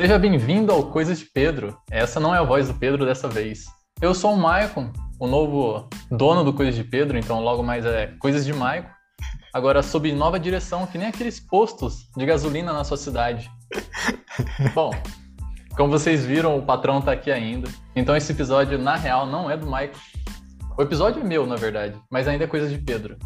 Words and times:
Seja 0.00 0.16
bem-vindo 0.16 0.70
ao 0.70 0.84
Coisas 0.84 1.18
de 1.18 1.24
Pedro. 1.24 1.76
Essa 1.90 2.20
não 2.20 2.32
é 2.32 2.38
a 2.38 2.44
voz 2.44 2.68
do 2.68 2.74
Pedro 2.74 3.04
dessa 3.04 3.26
vez. 3.26 3.64
Eu 4.00 4.14
sou 4.14 4.32
o 4.32 4.36
Maicon, 4.36 4.92
o 5.18 5.26
novo 5.26 5.88
dono 6.08 6.44
do 6.44 6.52
Coisas 6.52 6.76
de 6.76 6.84
Pedro, 6.84 7.18
então 7.18 7.42
logo 7.42 7.64
mais 7.64 7.84
é 7.84 8.06
Coisas 8.20 8.44
de 8.44 8.52
Maicon. 8.52 8.88
Agora 9.52 9.82
sob 9.82 10.12
nova 10.12 10.38
direção, 10.38 10.86
que 10.86 10.96
nem 10.96 11.08
aqueles 11.08 11.40
postos 11.40 12.08
de 12.16 12.24
gasolina 12.24 12.72
na 12.72 12.84
sua 12.84 12.96
cidade. 12.96 13.50
Bom, 14.72 14.92
como 15.76 15.90
vocês 15.90 16.24
viram, 16.24 16.56
o 16.56 16.62
patrão 16.62 17.02
tá 17.02 17.10
aqui 17.10 17.32
ainda. 17.32 17.68
Então 17.96 18.16
esse 18.16 18.30
episódio, 18.30 18.78
na 18.78 18.94
real, 18.94 19.26
não 19.26 19.50
é 19.50 19.56
do 19.56 19.66
Maicon. 19.66 19.98
O 20.78 20.82
episódio 20.82 21.22
é 21.22 21.24
meu, 21.24 21.44
na 21.44 21.56
verdade, 21.56 21.98
mas 22.08 22.28
ainda 22.28 22.44
é 22.44 22.46
coisa 22.46 22.68
de 22.68 22.78
Pedro. 22.78 23.16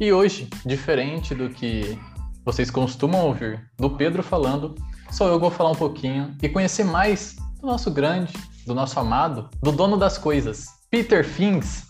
E 0.00 0.10
hoje, 0.10 0.48
diferente 0.64 1.34
do 1.34 1.50
que 1.50 1.98
vocês 2.42 2.70
costumam 2.70 3.26
ouvir 3.26 3.62
do 3.78 3.90
Pedro 3.90 4.22
falando, 4.22 4.74
sou 5.12 5.28
eu 5.28 5.34
que 5.34 5.40
vou 5.40 5.50
falar 5.50 5.70
um 5.70 5.76
pouquinho 5.76 6.34
e 6.42 6.48
conhecer 6.48 6.84
mais 6.84 7.36
do 7.60 7.66
nosso 7.66 7.90
grande, 7.90 8.32
do 8.66 8.74
nosso 8.74 8.98
amado, 8.98 9.48
do 9.62 9.70
dono 9.70 9.98
das 9.98 10.16
coisas, 10.16 10.66
Peter 10.90 11.22
Fins. 11.22 11.84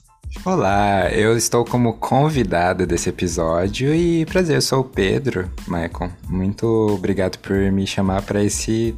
Olá, 0.44 1.08
eu 1.10 1.36
estou 1.36 1.64
como 1.64 1.94
convidada 1.94 2.84
desse 2.84 3.08
episódio 3.10 3.94
e 3.94 4.26
prazer, 4.26 4.56
eu 4.56 4.62
sou 4.62 4.80
o 4.80 4.84
Pedro, 4.84 5.48
Michael. 5.68 6.10
Muito 6.28 6.66
obrigado 6.66 7.38
por 7.38 7.56
me 7.70 7.86
chamar 7.86 8.22
para 8.22 8.42
esse 8.42 8.96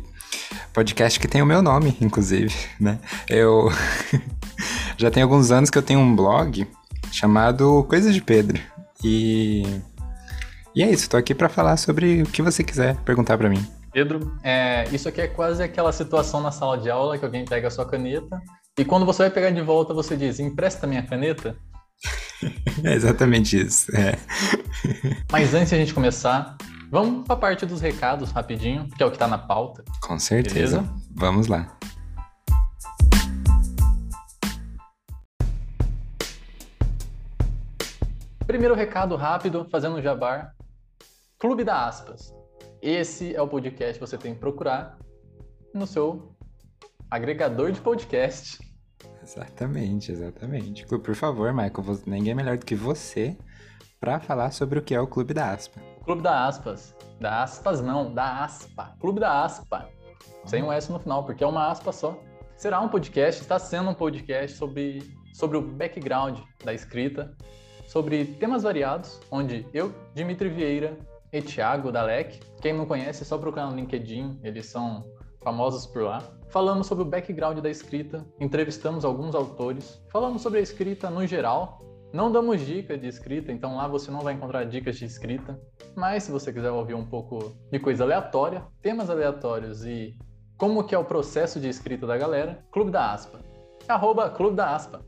podcast 0.73 1.21
que 1.21 1.29
tem 1.29 1.43
o 1.43 1.47
meu 1.47 1.61
nome, 1.61 1.95
inclusive, 2.01 2.55
né? 2.81 2.99
Eu 3.29 3.69
já 4.97 5.11
tem 5.11 5.23
alguns 5.23 5.51
anos 5.51 5.69
que 5.69 5.77
eu 5.77 5.83
tenho 5.83 6.01
um 6.01 6.17
blog 6.17 6.67
chamado 7.13 7.85
Coisas 7.89 8.15
de 8.15 8.23
Pedro 8.23 8.61
e 9.03 9.65
e 10.75 10.83
é 10.83 10.91
isso, 10.91 11.09
tô 11.09 11.17
aqui 11.17 11.35
para 11.35 11.49
falar 11.49 11.77
sobre 11.77 12.23
o 12.23 12.27
que 12.27 12.43
você 12.43 12.65
quiser 12.65 12.97
perguntar 13.05 13.39
para 13.39 13.49
mim. 13.49 13.65
Pedro, 13.95 14.37
é, 14.43 14.89
isso 14.91 15.09
aqui 15.09 15.21
é 15.21 15.29
quase 15.29 15.63
aquela 15.63 15.93
situação 15.93 16.41
na 16.41 16.51
sala 16.51 16.77
de 16.77 16.91
aula 16.91 17.17
que 17.17 17.25
alguém 17.25 17.45
pega 17.45 17.69
a 17.69 17.71
sua 17.71 17.89
caneta 17.89 18.43
e 18.77 18.85
quando 18.85 19.07
você 19.07 19.23
vai 19.23 19.31
pegar 19.31 19.51
de 19.51 19.61
volta 19.61 19.95
você 19.95 20.17
diz: 20.17 20.41
empresta 20.41 20.85
minha 20.85 21.07
caneta. 21.07 21.57
é 22.83 22.93
exatamente 22.93 23.57
isso. 23.57 23.97
É. 23.97 24.19
Mas 25.31 25.55
antes 25.55 25.69
de 25.69 25.77
a 25.77 25.79
gente 25.79 25.95
começar, 25.95 26.57
vamos 26.91 27.25
para 27.25 27.35
a 27.35 27.39
parte 27.39 27.65
dos 27.65 27.81
recados 27.81 28.33
rapidinho, 28.33 28.89
que 28.97 29.01
é 29.01 29.07
o 29.07 29.11
que 29.11 29.15
está 29.15 29.29
na 29.29 29.39
pauta. 29.39 29.85
Com 30.03 30.19
certeza. 30.19 30.81
Beleza? 30.81 30.95
Vamos 31.15 31.47
lá. 31.47 31.79
Primeiro 38.45 38.75
recado 38.75 39.15
rápido, 39.15 39.69
fazendo 39.71 40.03
jabar. 40.03 40.53
Clube 41.39 41.63
da 41.63 41.87
Aspas. 41.87 42.35
Esse 42.87 43.35
é 43.35 43.41
o 43.41 43.49
podcast 43.49 43.95
que 43.95 44.01
você 44.07 44.19
tem 44.19 44.35
que 44.35 44.41
procurar 44.41 44.99
no 45.73 45.87
seu 45.87 46.37
agregador 47.11 47.73
de 47.73 47.81
podcast. 47.81 48.59
Exatamente, 49.23 50.13
exatamente. 50.13 50.85
Por 50.87 51.15
favor, 51.15 51.51
Michael, 51.51 52.03
ninguém 52.05 52.33
é 52.33 52.35
melhor 52.35 52.59
do 52.59 52.67
que 52.67 52.75
você 52.75 53.39
para 53.99 54.21
falar 54.21 54.51
sobre 54.51 54.79
o 54.79 54.83
que 54.83 54.95
é 54.95 55.01
o 55.01 55.07
Clube 55.07 55.33
da 55.33 55.53
Aspa. 55.53 55.81
Clube 56.05 56.21
da 56.21 56.47
Aspas. 56.47 56.95
Da 57.19 57.43
Aspas 57.43 57.81
não, 57.81 58.13
da 58.13 58.45
Aspa. 58.45 58.95
Clube 59.01 59.19
da 59.19 59.43
Aspa. 59.43 59.89
Sem 60.45 60.63
um 60.63 60.71
S 60.71 60.93
no 60.93 61.01
final, 61.01 61.25
porque 61.25 61.43
é 61.43 61.47
uma 61.47 61.71
aspa 61.71 61.91
só. 61.91 62.23
Será 62.55 62.83
um 62.83 62.91
podcast, 62.91 63.41
está 63.41 63.59
sendo 63.59 63.89
um 63.89 63.95
podcast 63.95 64.59
sobre, 64.59 65.11
sobre 65.33 65.57
o 65.57 65.63
background 65.63 66.39
da 66.63 66.75
escrita, 66.75 67.35
sobre 67.87 68.27
temas 68.27 68.63
variados, 68.63 69.23
onde 69.31 69.67
eu, 69.73 69.91
Dimitri 70.15 70.51
Vieira, 70.51 70.99
e 71.35 71.43
Thiago 71.43 71.91
Dalek. 71.91 72.39
Quem 72.63 72.73
não 72.73 72.87
conhece, 72.87 73.23
é 73.23 73.27
só 73.27 73.37
procurar 73.37 73.67
no 73.67 73.77
LinkedIn, 73.77 74.39
eles 74.45 74.67
são 74.67 75.05
famosos 75.43 75.85
por 75.85 76.05
lá. 76.05 76.23
Falamos 76.49 76.87
sobre 76.87 77.03
o 77.03 77.07
background 77.07 77.59
da 77.59 77.69
escrita, 77.69 78.25
entrevistamos 78.41 79.05
alguns 79.05 79.35
autores, 79.35 80.01
falamos 80.13 80.41
sobre 80.41 80.61
a 80.61 80.63
escrita 80.63 81.11
no 81.11 81.27
geral. 81.27 81.81
Não 82.13 82.31
damos 82.31 82.65
dicas 82.65 83.01
de 83.01 83.09
escrita, 83.09 83.51
então 83.51 83.75
lá 83.75 83.89
você 83.89 84.09
não 84.09 84.21
vai 84.21 84.35
encontrar 84.35 84.63
dicas 84.63 84.97
de 84.97 85.05
escrita. 85.05 85.61
Mas 85.97 86.23
se 86.23 86.31
você 86.31 86.53
quiser 86.53 86.71
ouvir 86.71 86.95
um 86.95 87.05
pouco 87.05 87.57
de 87.69 87.81
coisa 87.81 88.05
aleatória, 88.05 88.65
temas 88.81 89.11
aleatórios 89.11 89.85
e 89.85 90.17
como 90.57 90.85
que 90.85 90.95
é 90.95 90.99
o 90.99 91.05
processo 91.05 91.59
de 91.59 91.69
escrita 91.69 92.07
da 92.07 92.17
galera, 92.17 92.65
Clube 92.71 92.93
da 92.93 93.13
Aspa. 93.13 93.41
Arroba 93.89 94.31
Clube 94.31 94.55
da 94.55 94.73
Aspa. 94.73 95.05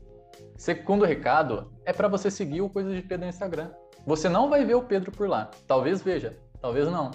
Segundo 0.57 1.05
recado, 1.05 1.71
é 1.85 1.93
para 1.93 2.09
você 2.09 2.29
seguir 2.29 2.59
o 2.59 2.69
Coisa 2.69 2.93
de 2.93 3.01
Pedro 3.01 3.25
no 3.25 3.29
Instagram. 3.29 3.71
Você 4.07 4.27
não 4.29 4.49
vai 4.49 4.63
ver 4.63 4.75
o 4.75 4.81
Pedro 4.81 5.11
por 5.11 5.27
lá. 5.27 5.51
Talvez 5.67 6.01
veja, 6.01 6.37
talvez 6.61 6.87
não. 6.87 7.11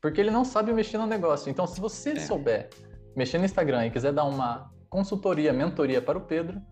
Porque 0.00 0.20
ele 0.20 0.30
não 0.30 0.44
sabe 0.44 0.72
mexer 0.72 0.96
no 0.96 1.06
negócio. 1.06 1.50
Então, 1.50 1.66
se 1.66 1.80
você 1.80 2.10
é. 2.10 2.20
souber 2.20 2.70
mexer 3.16 3.38
no 3.38 3.44
Instagram 3.44 3.86
e 3.86 3.90
quiser 3.90 4.12
dar 4.12 4.22
uma 4.22 4.70
consultoria, 4.88 5.52
mentoria 5.52 6.00
para 6.00 6.16
o 6.16 6.20
Pedro, 6.20 6.62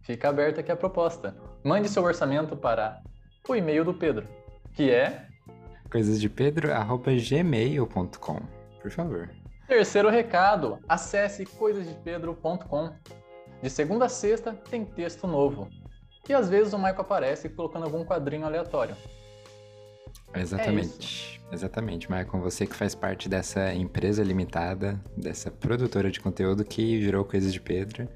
fica 0.00 0.30
aberta 0.30 0.60
aqui 0.60 0.72
a 0.72 0.76
proposta. 0.76 1.36
Mande 1.62 1.90
seu 1.90 2.02
orçamento 2.02 2.56
para 2.56 3.02
o 3.46 3.54
e-mail 3.54 3.84
do 3.84 3.92
Pedro, 3.92 4.26
que 4.72 4.90
é 4.90 5.26
coisasdepedro@gmail.com, 5.90 8.40
por 8.80 8.90
favor. 8.90 9.28
Terceiro 9.68 10.08
recado, 10.08 10.78
acesse 10.88 11.44
coisasdepedro.com. 11.44 12.94
De 13.62 13.68
segunda 13.68 14.06
a 14.06 14.08
sexta 14.08 14.54
tem 14.70 14.82
texto 14.82 15.26
novo. 15.26 15.68
E 16.28 16.34
às 16.34 16.48
vezes 16.48 16.72
o 16.72 16.78
Michael 16.78 17.00
aparece 17.00 17.48
colocando 17.48 17.84
algum 17.84 18.04
quadrinho 18.04 18.46
aleatório. 18.46 18.96
Exatamente. 20.34 21.40
É 21.50 21.54
Exatamente, 21.54 22.10
Michael. 22.10 22.42
Você 22.42 22.66
que 22.66 22.76
faz 22.76 22.94
parte 22.94 23.28
dessa 23.28 23.74
empresa 23.74 24.22
limitada, 24.22 25.00
dessa 25.16 25.50
produtora 25.50 26.10
de 26.10 26.20
conteúdo 26.20 26.64
que 26.64 26.98
virou 26.98 27.24
Coisas 27.24 27.52
de 27.52 27.60
Pedro. 27.60 28.08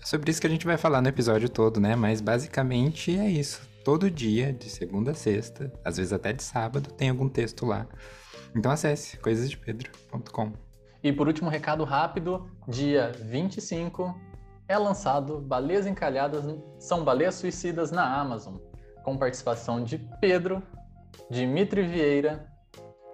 É 0.00 0.06
sobre 0.06 0.30
isso 0.30 0.40
que 0.40 0.46
a 0.46 0.50
gente 0.50 0.64
vai 0.64 0.76
falar 0.76 1.02
no 1.02 1.08
episódio 1.08 1.48
todo, 1.48 1.80
né? 1.80 1.96
Mas 1.96 2.20
basicamente 2.20 3.18
é 3.18 3.28
isso. 3.28 3.68
Todo 3.84 4.10
dia, 4.10 4.52
de 4.52 4.70
segunda 4.70 5.10
a 5.10 5.14
sexta, 5.14 5.72
às 5.84 5.96
vezes 5.96 6.12
até 6.12 6.32
de 6.32 6.42
sábado, 6.42 6.92
tem 6.92 7.10
algum 7.10 7.28
texto 7.28 7.66
lá. 7.66 7.86
Então 8.54 8.70
acesse 8.70 9.16
coisasdepedro.com. 9.18 10.52
E 11.02 11.12
por 11.12 11.26
último, 11.26 11.50
recado 11.50 11.82
rápido: 11.84 12.48
dia 12.68 13.10
25 13.20 14.14
é 14.68 14.76
lançado 14.76 15.40
Baleias 15.40 15.86
Encalhadas 15.86 16.44
são 16.78 17.02
Baleias 17.02 17.34
Suicidas 17.34 17.90
na 17.90 18.20
Amazon, 18.20 18.56
com 19.02 19.16
participação 19.16 19.82
de 19.82 19.98
Pedro, 20.20 20.62
Dimitri 21.30 21.82
Vieira, 21.82 22.46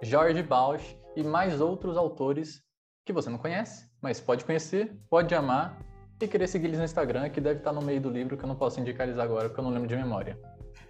Jorge 0.01 0.43
Bausch 0.43 0.97
e 1.15 1.23
mais 1.23 1.61
outros 1.61 1.95
autores 1.95 2.61
que 3.05 3.13
você 3.13 3.29
não 3.29 3.37
conhece, 3.37 3.89
mas 4.01 4.19
pode 4.19 4.43
conhecer, 4.43 4.93
pode 5.09 5.33
amar 5.33 5.79
e 6.21 6.27
querer 6.27 6.47
seguir 6.47 6.67
eles 6.67 6.79
no 6.79 6.85
Instagram, 6.85 7.29
que 7.29 7.39
deve 7.39 7.59
estar 7.59 7.71
no 7.71 7.81
meio 7.81 8.01
do 8.01 8.09
livro, 8.09 8.37
que 8.37 8.43
eu 8.43 8.47
não 8.47 8.55
posso 8.55 8.79
indicar 8.79 9.07
eles 9.07 9.19
agora, 9.19 9.47
porque 9.47 9.59
eu 9.59 9.63
não 9.63 9.71
lembro 9.71 9.87
de 9.87 9.95
memória. 9.95 10.37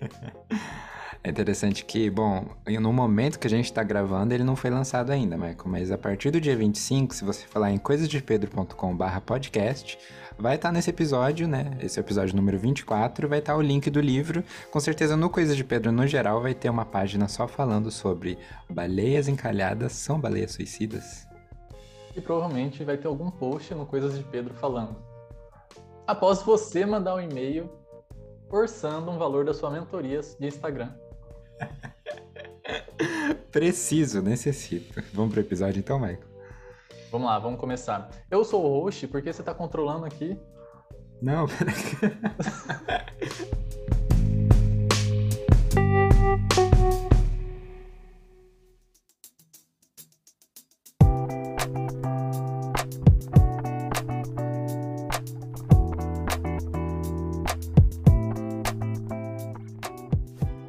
É 1.24 1.30
interessante 1.32 1.84
que, 1.84 2.08
bom, 2.08 2.46
no 2.80 2.94
momento 2.94 3.40
que 3.40 3.48
a 3.48 3.50
gente 3.50 3.66
está 3.66 3.82
gravando, 3.82 4.32
ele 4.32 4.44
não 4.44 4.56
foi 4.56 4.70
lançado 4.70 5.10
ainda, 5.10 5.36
Michael, 5.36 5.66
mas 5.66 5.90
a 5.90 5.98
partir 5.98 6.30
do 6.30 6.40
dia 6.40 6.56
25, 6.56 7.16
se 7.16 7.26
você 7.26 7.48
falar 7.48 7.72
em 7.72 7.80
coisasdepedro.com.br 7.80 9.20
podcast, 9.26 9.98
vai 10.38 10.56
estar 10.56 10.70
tá 10.70 10.74
nesse 10.74 10.90
episódio, 10.90 11.48
né? 11.48 11.78
Esse 11.82 12.00
é 12.00 12.02
o 12.02 12.06
episódio 12.06 12.36
número 12.36 12.58
24, 12.58 13.28
vai 13.28 13.40
estar 13.40 13.54
tá 13.54 13.58
o 13.58 13.62
link 13.62 13.90
do 13.90 14.02
livro. 14.02 14.44
Com 14.72 14.80
certeza, 14.80 15.16
no 15.16 15.30
Coisas 15.30 15.56
de 15.56 15.64
Pedro, 15.64 15.92
no 15.92 16.06
geral, 16.06 16.42
vai 16.42 16.54
ter 16.54 16.70
uma 16.70 16.86
página 16.86 17.28
só 17.28 17.48
falando 17.48 17.90
sobre 17.92 18.38
baleias 18.70 19.28
encalhadas 19.28 19.94
são 19.94 20.20
baleias 20.20 20.52
suicidas. 20.52 21.26
E 22.16 22.22
provavelmente 22.22 22.84
vai 22.84 22.98
ter 22.98 23.08
algum 23.08 23.30
post 23.30 23.74
no 23.74 23.86
Coisas 23.86 24.18
de 24.18 24.24
Pedro 24.24 24.54
falando. 24.54 24.96
Após 26.08 26.42
você 26.42 26.86
mandar 26.86 27.16
um 27.16 27.22
e-mail 27.22 27.70
orçando 28.50 29.12
um 29.12 29.18
valor 29.18 29.44
das 29.44 29.58
suas 29.58 29.74
mentorias 29.74 30.36
de 30.40 30.48
Instagram. 30.48 30.94
Preciso, 33.52 34.22
necessito. 34.22 35.02
Vamos 35.14 35.34
pro 35.34 35.42
episódio 35.42 35.80
então, 35.80 36.00
Michael? 36.00 36.35
Vamos 37.16 37.30
lá, 37.30 37.40
vamos 37.40 37.62
começar. 37.62 38.10
Eu 38.30 38.44
sou 38.44 38.66
o 38.66 38.82
host, 38.82 39.08
por 39.08 39.22
que 39.22 39.32
você 39.32 39.42
tá 39.42 39.54
controlando 39.54 40.06
aqui? 40.06 40.38
Não, 41.22 41.46
peraí. 41.48 42.12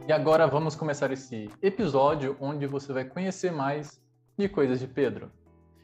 E 0.06 0.12
agora 0.12 0.46
vamos 0.46 0.76
começar 0.76 1.10
esse 1.10 1.50
episódio 1.60 2.36
onde 2.40 2.68
você 2.68 2.92
vai 2.92 3.04
conhecer 3.04 3.50
mais 3.50 4.00
de 4.38 4.48
coisas 4.48 4.78
de 4.78 4.86
Pedro. 4.86 5.28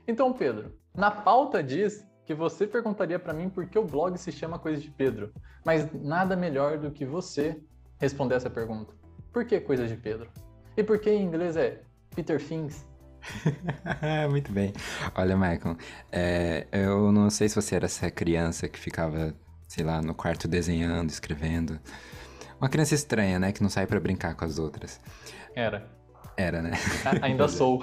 Então, 0.07 0.33
Pedro, 0.33 0.73
na 0.95 1.11
pauta 1.11 1.63
diz 1.63 2.07
que 2.25 2.35
você 2.35 2.67
perguntaria 2.67 3.19
para 3.19 3.33
mim 3.33 3.49
por 3.49 3.67
que 3.67 3.79
o 3.79 3.85
blog 3.85 4.17
se 4.17 4.33
chama 4.33 4.59
Coisas 4.59 4.83
de 4.83 4.91
Pedro, 4.91 5.33
mas 5.65 5.91
nada 5.93 6.37
melhor 6.37 6.79
do 6.79 6.91
que 6.91 7.05
você 7.05 7.61
responder 7.99 8.37
essa 8.37 8.51
pergunta. 8.51 8.93
Por 9.33 9.45
que 9.45 9.61
Coisas 9.61 9.89
de 9.89 9.97
Pedro? 9.97 10.31
E 10.77 10.83
por 10.83 10.99
que 10.99 11.11
em 11.11 11.23
inglês 11.23 11.57
é 11.57 11.83
Peter 12.15 12.43
Things? 12.43 12.87
Muito 14.31 14.53
bem. 14.53 14.73
Olha, 15.15 15.37
Michael, 15.37 15.77
é, 16.11 16.67
eu 16.73 17.13
não 17.13 17.31
sei 17.31 17.49
se 17.49 17.55
você 17.55 17.77
era 17.77 17.87
essa 17.87 18.11
criança 18.11 18.69
que 18.69 18.79
ficava, 18.79 19.35
sei 19.69 19.85
lá, 19.85 20.03
no 20.03 20.15
quarto 20.15 20.49
desenhando, 20.49 21.11
escrevendo. 21.11 21.79
Uma 22.61 22.69
criança 22.69 22.95
estranha, 22.95 23.39
né? 23.39 23.53
Que 23.53 23.63
não 23.63 23.71
sai 23.71 23.87
para 23.87 23.99
brincar 24.01 24.35
com 24.35 24.45
as 24.45 24.59
outras. 24.59 25.01
Era. 25.55 25.89
Era, 26.37 26.63
né? 26.63 26.73
Ainda 27.21 27.47
sou. 27.49 27.83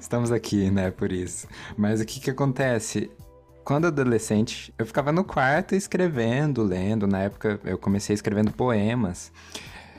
Estamos 0.00 0.30
aqui, 0.30 0.70
né, 0.70 0.90
por 0.90 1.12
isso. 1.12 1.46
Mas 1.76 2.00
o 2.00 2.04
que 2.04 2.20
que 2.20 2.30
acontece? 2.30 3.10
Quando 3.64 3.86
adolescente, 3.86 4.72
eu 4.78 4.86
ficava 4.86 5.12
no 5.12 5.24
quarto 5.24 5.74
escrevendo, 5.74 6.62
lendo. 6.62 7.06
Na 7.06 7.20
época, 7.20 7.60
eu 7.64 7.76
comecei 7.76 8.14
escrevendo 8.14 8.50
poemas. 8.50 9.30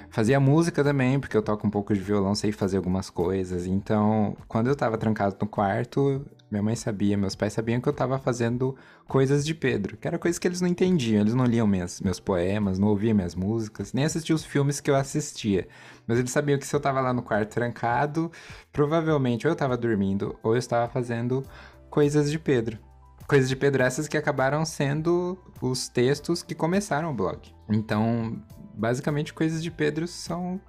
Fazia 0.10 0.40
música 0.40 0.84
também, 0.84 1.20
porque 1.20 1.38
eu 1.38 1.42
toco 1.42 1.68
um 1.68 1.70
pouco 1.70 1.94
de 1.94 2.00
violão, 2.00 2.34
sei 2.34 2.52
fazer 2.52 2.78
algumas 2.78 3.12
coisas. 3.12 3.68
Então, 3.68 4.36
quando 4.48 4.68
eu 4.68 4.76
tava 4.76 4.98
trancado 4.98 5.36
no 5.40 5.48
quarto, 5.48 6.26
minha 6.50 6.64
mãe 6.64 6.76
sabia, 6.76 7.16
meus 7.16 7.36
pais 7.36 7.54
sabiam 7.54 7.80
que 7.80 7.88
eu 7.88 7.94
tava 7.94 8.18
fazendo 8.18 8.76
coisas 9.08 9.46
de 9.46 9.54
Pedro, 9.54 9.98
que 9.98 10.08
era 10.08 10.18
coisas 10.18 10.40
que 10.40 10.48
eles 10.48 10.62
não 10.62 10.68
entendiam, 10.68 11.22
eles 11.22 11.36
não 11.36 11.46
liam 11.46 11.68
minhas, 11.68 12.02
meus 12.02 12.20
poemas, 12.20 12.80
não 12.80 12.88
ouviam 12.88 13.16
minhas 13.16 13.36
músicas, 13.36 13.94
nem 13.94 14.04
assistiam 14.04 14.36
os 14.36 14.44
filmes 14.44 14.80
que 14.80 14.90
eu 14.90 14.96
assistia. 14.96 15.68
Mas 16.10 16.18
eles 16.18 16.32
sabiam 16.32 16.58
que 16.58 16.66
se 16.66 16.76
eu 16.76 16.80
tava 16.80 17.00
lá 17.02 17.14
no 17.14 17.22
quarto 17.22 17.54
trancado, 17.54 18.32
provavelmente 18.74 19.46
ou 19.46 19.52
eu 19.54 19.56
tava 19.56 19.78
dormindo 19.78 20.36
ou 20.42 20.56
eu 20.56 20.58
estava 20.58 20.92
fazendo 20.92 21.46
coisas 21.88 22.32
de 22.32 22.40
Pedro. 22.40 22.80
Coisas 23.28 23.48
de 23.48 23.56
Pedro 23.56 23.84
essas 23.84 24.08
que 24.08 24.18
acabaram 24.18 24.66
sendo 24.66 25.38
os 25.62 25.88
textos 25.88 26.42
que 26.42 26.56
começaram 26.56 27.12
o 27.12 27.14
blog. 27.14 27.54
Então, 27.70 28.42
basicamente, 28.74 29.36
coisas 29.36 29.62
de 29.62 29.70
Pedro 29.70 30.08
são 30.08 30.60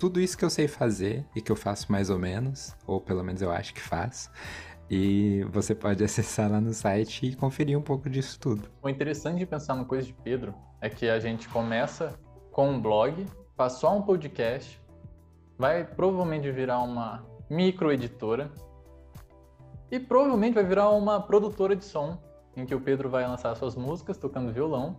tudo 0.00 0.20
isso 0.20 0.36
que 0.36 0.44
eu 0.44 0.50
sei 0.50 0.66
fazer 0.66 1.24
e 1.32 1.40
que 1.40 1.52
eu 1.52 1.56
faço 1.56 1.92
mais 1.92 2.10
ou 2.10 2.18
menos, 2.18 2.74
ou 2.84 3.00
pelo 3.00 3.22
menos 3.22 3.40
eu 3.40 3.52
acho 3.52 3.72
que 3.72 3.80
faço. 3.80 4.28
E 4.90 5.44
você 5.52 5.76
pode 5.76 6.02
acessar 6.02 6.50
lá 6.50 6.60
no 6.60 6.74
site 6.74 7.24
e 7.24 7.36
conferir 7.36 7.78
um 7.78 7.82
pouco 7.82 8.10
disso 8.10 8.36
tudo. 8.40 8.68
O 8.82 8.88
interessante 8.88 9.38
de 9.38 9.46
pensar 9.46 9.76
no 9.76 9.84
Coisa 9.84 10.08
de 10.08 10.12
Pedro 10.12 10.52
é 10.80 10.90
que 10.90 11.08
a 11.08 11.20
gente 11.20 11.48
começa 11.48 12.18
com 12.50 12.68
um 12.68 12.82
blog, 12.82 13.24
faz 13.56 13.74
só 13.74 13.96
um 13.96 14.02
podcast, 14.02 14.80
vai 15.58 15.84
provavelmente 15.84 16.50
virar 16.52 16.78
uma 16.78 17.26
microeditora 17.50 18.50
e 19.90 19.98
provavelmente 19.98 20.54
vai 20.54 20.64
virar 20.64 20.90
uma 20.90 21.20
produtora 21.20 21.74
de 21.74 21.84
som, 21.84 22.18
em 22.56 22.64
que 22.64 22.74
o 22.74 22.80
Pedro 22.80 23.10
vai 23.10 23.26
lançar 23.26 23.54
suas 23.56 23.74
músicas 23.74 24.16
tocando 24.16 24.52
violão. 24.52 24.96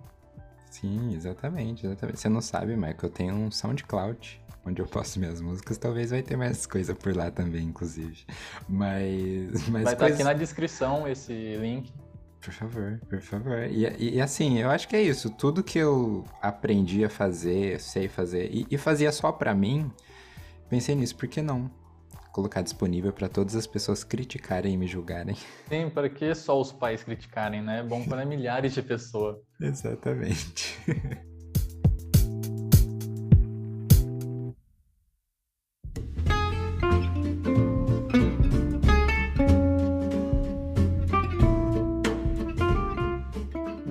Sim, 0.70 1.14
exatamente, 1.16 1.86
exatamente. 1.86 2.20
Você 2.20 2.30
não 2.30 2.42
sabe, 2.42 2.76
Michael, 2.76 2.98
eu 3.04 3.10
tenho 3.10 3.36
um 3.36 3.50
SoundCloud 3.50 4.42
onde 4.66 4.82
eu 4.82 4.86
posto 4.86 5.20
minhas 5.20 5.42
músicas. 5.42 5.78
Talvez 5.78 6.12
vai 6.12 6.22
ter 6.22 6.36
mais 6.36 6.66
coisa 6.66 6.94
por 6.94 7.16
lá 7.16 7.32
também, 7.32 7.66
inclusive. 7.66 8.26
Mas. 8.68 9.68
mas 9.70 9.84
vai 9.84 9.94
estar 9.94 9.96
coisas... 9.98 10.16
aqui 10.16 10.24
na 10.24 10.34
descrição 10.34 11.08
esse 11.08 11.56
link. 11.58 11.92
Por 12.42 12.54
favor, 12.54 13.02
por 13.10 13.22
favor. 13.22 13.64
E, 13.70 13.86
e, 13.98 14.16
e, 14.16 14.22
assim, 14.22 14.60
eu 14.60 14.70
acho 14.70 14.88
que 14.88 14.96
é 14.96 15.02
isso. 15.02 15.30
Tudo 15.30 15.64
que 15.64 15.78
eu 15.78 16.24
aprendi 16.42 17.04
a 17.04 17.10
fazer, 17.10 17.80
sei 17.82 18.08
fazer, 18.08 18.50
e, 18.50 18.66
e 18.72 18.78
fazia 18.78 19.12
só 19.12 19.32
pra 19.32 19.54
mim, 19.54 19.92
pensei 20.69 20.95
nisso, 20.95 21.16
por 21.16 21.27
que 21.27 21.42
não? 21.42 21.69
colocar 22.31 22.62
disponível 22.62 23.12
para 23.12 23.27
todas 23.27 23.56
as 23.56 23.68
pessoas 23.68 24.04
criticarem 24.04 24.74
e 24.74 24.77
me 24.77 24.88
julgarem. 24.88 25.36
Sim, 25.68 25.89
para 25.89 26.10
que 26.10 26.33
só 26.33 26.60
os 26.60 26.71
pais 26.71 27.04
criticarem, 27.04 27.62
né? 27.62 27.80
É 27.80 27.83
bom 27.83 28.06
para 28.06 28.25
milhares 28.25 28.74
de 28.74 28.81
pessoas. 28.81 29.38
Exatamente. 29.60 30.77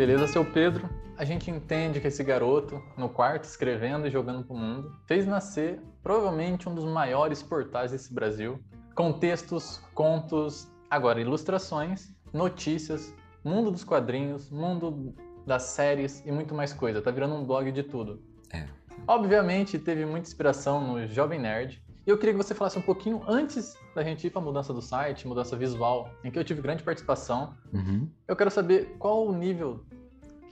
Beleza, 0.08 0.26
seu 0.26 0.42
Pedro? 0.42 0.88
A 1.18 1.24
gente 1.26 1.50
entende 1.50 2.00
que 2.00 2.06
esse 2.06 2.24
garoto, 2.24 2.82
no 2.96 3.10
quarto, 3.10 3.44
escrevendo 3.44 4.06
e 4.06 4.10
jogando 4.10 4.42
pro 4.42 4.56
mundo, 4.56 4.96
fez 5.06 5.26
nascer 5.26 5.82
provavelmente 6.02 6.66
um 6.66 6.74
dos 6.74 6.86
maiores 6.86 7.42
portais 7.42 7.90
desse 7.90 8.14
Brasil, 8.14 8.58
com 8.94 9.12
textos, 9.12 9.82
contos, 9.92 10.72
agora 10.88 11.20
ilustrações, 11.20 12.10
notícias, 12.32 13.14
mundo 13.44 13.70
dos 13.70 13.84
quadrinhos, 13.84 14.50
mundo 14.50 15.14
das 15.46 15.64
séries 15.64 16.24
e 16.24 16.32
muito 16.32 16.54
mais 16.54 16.72
coisa. 16.72 17.02
Tá 17.02 17.10
virando 17.10 17.34
um 17.34 17.44
blog 17.44 17.70
de 17.70 17.82
tudo. 17.82 18.22
É. 18.50 18.64
Obviamente, 19.06 19.78
teve 19.78 20.06
muita 20.06 20.26
inspiração 20.26 20.80
no 20.80 21.06
Jovem 21.06 21.38
Nerd. 21.38 21.84
E 22.06 22.10
eu 22.10 22.16
queria 22.16 22.32
que 22.32 22.42
você 22.42 22.54
falasse 22.54 22.78
um 22.78 22.82
pouquinho 22.82 23.22
antes 23.28 23.76
da 23.94 24.02
gente 24.02 24.26
ir 24.26 24.30
para 24.30 24.40
a 24.40 24.44
mudança 24.46 24.72
do 24.72 24.80
site, 24.80 25.28
mudança 25.28 25.54
visual, 25.54 26.08
em 26.24 26.30
que 26.30 26.38
eu 26.38 26.44
tive 26.44 26.62
grande 26.62 26.82
participação. 26.82 27.52
Uhum. 27.74 28.08
Eu 28.26 28.34
quero 28.34 28.50
saber 28.50 28.96
qual 28.98 29.26
o 29.26 29.32
nível 29.34 29.84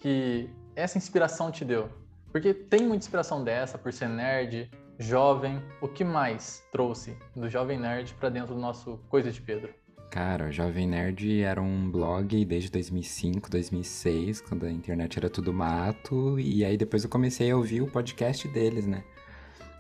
que 0.00 0.48
essa 0.74 0.98
inspiração 0.98 1.50
te 1.50 1.64
deu? 1.64 1.88
Porque 2.32 2.52
tem 2.52 2.80
muita 2.80 3.04
inspiração 3.04 3.42
dessa 3.42 3.78
por 3.78 3.92
ser 3.92 4.08
nerd, 4.08 4.70
jovem. 4.98 5.60
O 5.80 5.88
que 5.88 6.04
mais 6.04 6.62
trouxe 6.70 7.16
do 7.34 7.48
Jovem 7.48 7.78
Nerd 7.78 8.14
para 8.14 8.28
dentro 8.28 8.54
do 8.54 8.60
nosso 8.60 8.98
Coisa 9.08 9.30
de 9.30 9.40
Pedro? 9.40 9.72
Cara, 10.10 10.48
o 10.48 10.52
Jovem 10.52 10.86
Nerd 10.86 11.42
era 11.42 11.60
um 11.60 11.90
blog 11.90 12.44
desde 12.44 12.70
2005, 12.70 13.50
2006, 13.50 14.40
quando 14.40 14.64
a 14.64 14.70
internet 14.70 15.18
era 15.18 15.28
tudo 15.28 15.52
mato, 15.52 16.38
e 16.38 16.64
aí 16.64 16.76
depois 16.76 17.04
eu 17.04 17.10
comecei 17.10 17.50
a 17.50 17.56
ouvir 17.56 17.82
o 17.82 17.86
podcast 17.86 18.46
deles, 18.48 18.86
né? 18.86 19.02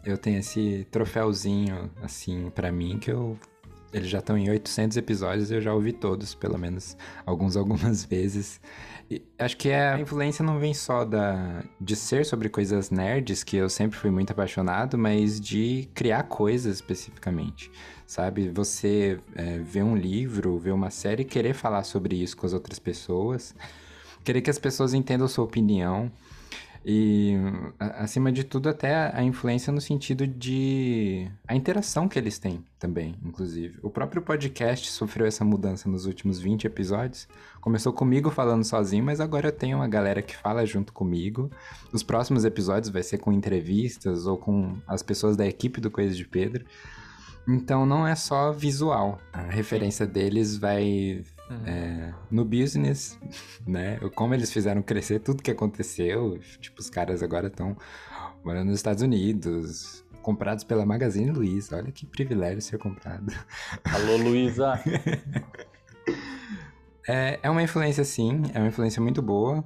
Eu 0.04 0.18
tenho 0.18 0.38
esse 0.38 0.86
troféuzinho, 0.90 1.90
assim, 2.02 2.50
para 2.50 2.70
mim, 2.70 2.98
que 2.98 3.10
eu 3.10 3.38
eles 3.92 4.08
já 4.08 4.18
estão 4.18 4.36
em 4.36 4.50
800 4.50 4.96
episódios, 4.96 5.50
eu 5.50 5.60
já 5.60 5.72
ouvi 5.72 5.92
todos, 5.92 6.34
pelo 6.34 6.58
menos 6.58 6.96
alguns 7.24 7.56
algumas 7.56 8.04
vezes. 8.04 8.60
Acho 9.38 9.56
que 9.56 9.70
a 9.70 10.00
influência 10.00 10.44
não 10.44 10.58
vem 10.58 10.74
só 10.74 11.04
da 11.04 11.62
de 11.80 11.94
ser 11.94 12.26
sobre 12.26 12.48
coisas 12.48 12.90
nerds, 12.90 13.44
que 13.44 13.56
eu 13.56 13.68
sempre 13.68 13.96
fui 13.96 14.10
muito 14.10 14.32
apaixonado, 14.32 14.98
mas 14.98 15.40
de 15.40 15.88
criar 15.94 16.24
coisas 16.24 16.76
especificamente, 16.76 17.70
sabe? 18.04 18.48
Você 18.48 19.20
é, 19.36 19.58
ver 19.58 19.84
um 19.84 19.96
livro, 19.96 20.58
ver 20.58 20.72
uma 20.72 20.90
série 20.90 21.22
e 21.22 21.24
querer 21.24 21.54
falar 21.54 21.84
sobre 21.84 22.16
isso 22.16 22.36
com 22.36 22.46
as 22.46 22.52
outras 22.52 22.80
pessoas, 22.80 23.54
querer 24.24 24.40
que 24.40 24.50
as 24.50 24.58
pessoas 24.58 24.92
entendam 24.92 25.28
sua 25.28 25.44
opinião. 25.44 26.10
E, 26.88 27.34
acima 27.80 28.30
de 28.30 28.44
tudo, 28.44 28.68
até 28.68 29.10
a 29.12 29.20
influência 29.20 29.72
no 29.72 29.80
sentido 29.80 30.24
de 30.24 31.28
a 31.48 31.56
interação 31.56 32.06
que 32.06 32.16
eles 32.16 32.38
têm 32.38 32.64
também, 32.78 33.16
inclusive. 33.24 33.76
O 33.82 33.90
próprio 33.90 34.22
podcast 34.22 34.92
sofreu 34.92 35.26
essa 35.26 35.44
mudança 35.44 35.88
nos 35.88 36.06
últimos 36.06 36.38
20 36.38 36.68
episódios. 36.68 37.26
Começou 37.60 37.92
comigo 37.92 38.30
falando 38.30 38.62
sozinho, 38.62 39.02
mas 39.02 39.20
agora 39.20 39.48
eu 39.48 39.52
tenho 39.52 39.78
uma 39.78 39.88
galera 39.88 40.22
que 40.22 40.36
fala 40.36 40.64
junto 40.64 40.92
comigo. 40.92 41.50
Os 41.92 42.04
próximos 42.04 42.44
episódios 42.44 42.88
vai 42.88 43.02
ser 43.02 43.18
com 43.18 43.32
entrevistas 43.32 44.24
ou 44.24 44.38
com 44.38 44.76
as 44.86 45.02
pessoas 45.02 45.36
da 45.36 45.44
equipe 45.44 45.80
do 45.80 45.90
Coisa 45.90 46.14
de 46.14 46.24
Pedro. 46.24 46.64
Então 47.48 47.84
não 47.84 48.06
é 48.06 48.14
só 48.14 48.52
visual. 48.52 49.18
A 49.32 49.42
referência 49.42 50.06
deles 50.06 50.56
vai 50.56 51.24
Uhum. 51.48 51.66
É, 51.66 52.14
no 52.30 52.44
business, 52.44 53.18
né? 53.66 53.98
Como 54.14 54.34
eles 54.34 54.52
fizeram 54.52 54.82
crescer 54.82 55.20
tudo 55.20 55.42
que 55.42 55.50
aconteceu. 55.50 56.38
Tipo, 56.60 56.80
os 56.80 56.90
caras 56.90 57.22
agora 57.22 57.46
estão 57.46 57.76
morando 58.44 58.68
nos 58.68 58.78
Estados 58.78 59.02
Unidos, 59.02 60.04
comprados 60.22 60.64
pela 60.64 60.84
Magazine 60.84 61.30
Luiza. 61.30 61.76
Olha 61.76 61.92
que 61.92 62.04
privilégio 62.04 62.60
ser 62.60 62.78
comprado. 62.78 63.32
Alô, 63.84 64.16
Luiza! 64.16 64.74
é, 67.06 67.38
é 67.42 67.50
uma 67.50 67.62
influência, 67.62 68.04
sim. 68.04 68.42
É 68.52 68.58
uma 68.58 68.68
influência 68.68 69.00
muito 69.00 69.22
boa. 69.22 69.64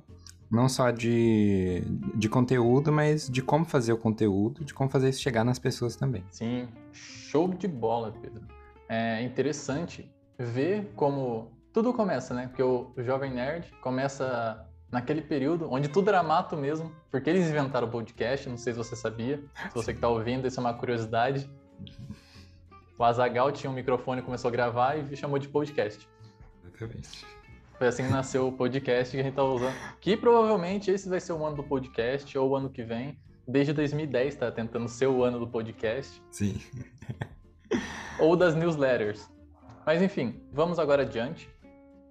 Não 0.50 0.68
só 0.68 0.90
de, 0.90 1.82
de 2.16 2.28
conteúdo, 2.28 2.92
mas 2.92 3.28
de 3.30 3.40
como 3.40 3.64
fazer 3.64 3.92
o 3.92 3.96
conteúdo, 3.96 4.64
de 4.64 4.75
como 4.75 4.90
fazer 4.90 5.08
isso 5.08 5.20
chegar 5.22 5.44
nas 5.44 5.60
pessoas 5.60 5.94
também. 5.94 6.25
Sim, 6.30 6.68
show 6.92 7.49
de 7.49 7.68
bola, 7.68 8.12
Pedro. 8.20 8.42
É 8.88 9.22
interessante 9.22 10.10
ver 10.37 10.90
como 10.96 11.52
tudo 11.72 11.92
começa, 11.92 12.34
né? 12.34 12.46
Porque 12.48 12.62
o, 12.62 12.92
o 12.96 13.02
Jovem 13.02 13.32
Nerd 13.32 13.72
começa 13.80 14.66
naquele 14.90 15.22
período 15.22 15.70
onde 15.70 15.88
tudo 15.88 16.08
era 16.08 16.22
mato 16.22 16.56
mesmo, 16.56 16.92
porque 17.10 17.30
eles 17.30 17.48
inventaram 17.48 17.86
o 17.86 17.90
podcast, 17.90 18.48
não 18.48 18.56
sei 18.56 18.72
se 18.72 18.78
você 18.78 18.96
sabia. 18.96 19.40
Se 19.68 19.74
você 19.74 19.92
que 19.92 19.98
está 19.98 20.08
ouvindo, 20.08 20.46
isso 20.46 20.58
é 20.58 20.62
uma 20.62 20.74
curiosidade. 20.74 21.48
O 22.98 23.04
Azagal 23.04 23.52
tinha 23.52 23.70
um 23.70 23.74
microfone, 23.74 24.20
começou 24.20 24.48
a 24.48 24.52
gravar 24.52 24.96
e 24.96 25.16
chamou 25.16 25.38
de 25.38 25.48
podcast. 25.48 26.08
Exatamente. 26.64 27.24
Foi 27.78 27.86
assim 27.86 28.04
que 28.04 28.10
nasceu 28.10 28.48
o 28.48 28.52
podcast 28.52 29.10
que 29.12 29.20
a 29.20 29.22
gente 29.22 29.32
está 29.32 29.42
usando. 29.42 29.74
Que 30.00 30.16
provavelmente 30.16 30.90
esse 30.90 31.08
vai 31.08 31.20
ser 31.20 31.32
o 31.32 31.46
ano 31.46 31.56
do 31.56 31.62
podcast 31.62 32.36
ou 32.36 32.50
o 32.50 32.56
ano 32.56 32.68
que 32.68 32.82
vem. 32.82 33.18
Desde 33.48 33.72
2010 33.72 34.34
está 34.34 34.50
tentando 34.52 34.86
ser 34.86 35.06
o 35.06 35.24
ano 35.24 35.38
do 35.38 35.48
podcast. 35.48 36.22
Sim. 36.30 36.60
ou 38.20 38.36
das 38.36 38.54
newsletters. 38.54 39.30
Mas 39.86 40.02
enfim, 40.02 40.42
vamos 40.52 40.78
agora 40.78 41.02
adiante 41.02 41.48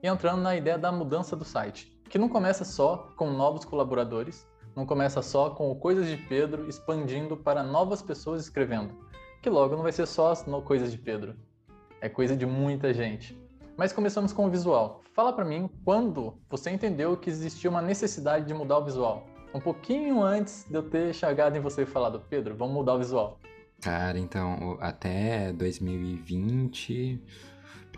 e 0.01 0.07
entrando 0.07 0.41
na 0.41 0.55
ideia 0.55 0.77
da 0.77 0.91
mudança 0.91 1.35
do 1.35 1.43
site, 1.43 1.91
que 2.09 2.17
não 2.17 2.29
começa 2.29 2.63
só 2.65 3.09
com 3.15 3.29
novos 3.29 3.65
colaboradores, 3.65 4.47
não 4.75 4.85
começa 4.85 5.21
só 5.21 5.49
com 5.49 5.69
o 5.71 5.75
Coisas 5.75 6.07
de 6.07 6.17
Pedro 6.17 6.67
expandindo 6.69 7.35
para 7.35 7.63
novas 7.63 8.01
pessoas 8.01 8.43
escrevendo, 8.43 8.93
que 9.41 9.49
logo 9.49 9.75
não 9.75 9.83
vai 9.83 9.91
ser 9.91 10.05
só 10.05 10.33
no 10.47 10.61
Coisas 10.61 10.91
de 10.91 10.97
Pedro. 10.97 11.35
é 12.01 12.07
coisa 12.07 12.35
de 12.35 12.45
muita 12.45 12.93
gente. 12.93 13.37
Mas 13.77 13.91
começamos 13.91 14.31
com 14.31 14.45
o 14.45 14.49
visual. 14.49 15.01
Fala 15.13 15.33
para 15.33 15.43
mim 15.45 15.69
quando 15.83 16.37
você 16.49 16.69
entendeu 16.69 17.15
que 17.17 17.29
existia 17.29 17.69
uma 17.69 17.81
necessidade 17.81 18.45
de 18.45 18.53
mudar 18.53 18.77
o 18.77 18.85
visual. 18.85 19.25
Um 19.53 19.59
pouquinho 19.59 20.21
antes 20.21 20.65
de 20.69 20.75
eu 20.75 20.83
ter 20.83 21.13
chegado 21.13 21.55
em 21.57 21.59
você 21.59 21.83
e 21.83 21.85
falado, 21.85 22.21
Pedro, 22.29 22.55
vamos 22.55 22.73
mudar 22.73 22.95
o 22.95 22.99
visual. 22.99 23.39
Cara, 23.81 24.19
então, 24.19 24.77
até 24.79 25.51
2020, 25.53 27.23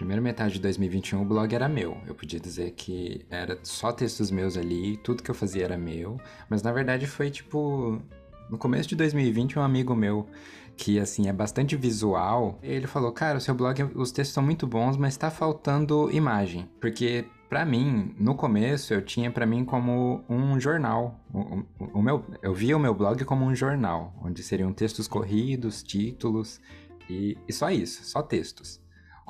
primeira 0.02 0.20
metade 0.20 0.56
de 0.56 0.60
2021, 0.62 1.22
o 1.22 1.26
blog 1.26 1.54
era 1.54 1.70
meu. 1.70 1.96
Eu 2.08 2.16
podia 2.16 2.40
dizer 2.40 2.72
que 2.72 3.24
era 3.30 3.60
só 3.62 3.92
textos 3.92 4.32
meus 4.32 4.58
ali, 4.58 4.98
tudo 4.98 5.22
que 5.22 5.30
eu 5.30 5.36
fazia 5.36 5.64
era 5.64 5.78
meu. 5.78 6.20
Mas 6.50 6.64
na 6.64 6.72
verdade 6.72 7.06
foi 7.06 7.30
tipo. 7.30 8.02
No 8.50 8.58
começo 8.58 8.90
de 8.90 8.96
2020, 8.96 9.60
um 9.60 9.62
amigo 9.62 9.96
meu 9.96 10.28
que 10.76 11.00
assim 11.00 11.30
é 11.30 11.34
bastante 11.34 11.76
visual, 11.76 12.58
ele 12.64 12.88
falou: 12.88 13.12
"Cara, 13.12 13.38
o 13.38 13.42
seu 13.42 13.54
blog, 13.54 13.84
os 13.94 14.12
textos 14.12 14.34
são 14.34 14.42
muito 14.42 14.66
bons, 14.66 14.98
mas 14.98 15.16
tá 15.16 15.30
faltando 15.30 16.10
imagem". 16.12 16.68
Porque 16.80 17.26
para 17.48 17.64
mim, 17.64 18.16
no 18.18 18.34
começo, 18.34 18.96
eu 18.96 19.04
tinha 19.04 19.30
para 19.30 19.46
mim 19.46 19.64
como 19.64 20.26
um 20.28 20.60
jornal. 20.60 21.22
O, 21.32 21.40
o, 21.40 22.00
o, 22.00 22.02
meu, 22.02 22.26
eu 22.42 22.56
via 22.56 22.76
o 22.76 22.80
meu 22.80 22.96
blog 22.96 23.24
como 23.24 23.46
um 23.46 23.54
jornal, 23.54 24.16
onde 24.24 24.42
seriam 24.42 24.74
textos 24.74 25.08
corridos, 25.08 25.84
títulos 25.84 26.60
e, 27.08 27.38
e 27.48 27.54
só 27.54 27.70
isso, 27.70 28.04
só 28.04 28.24
textos. 28.24 28.81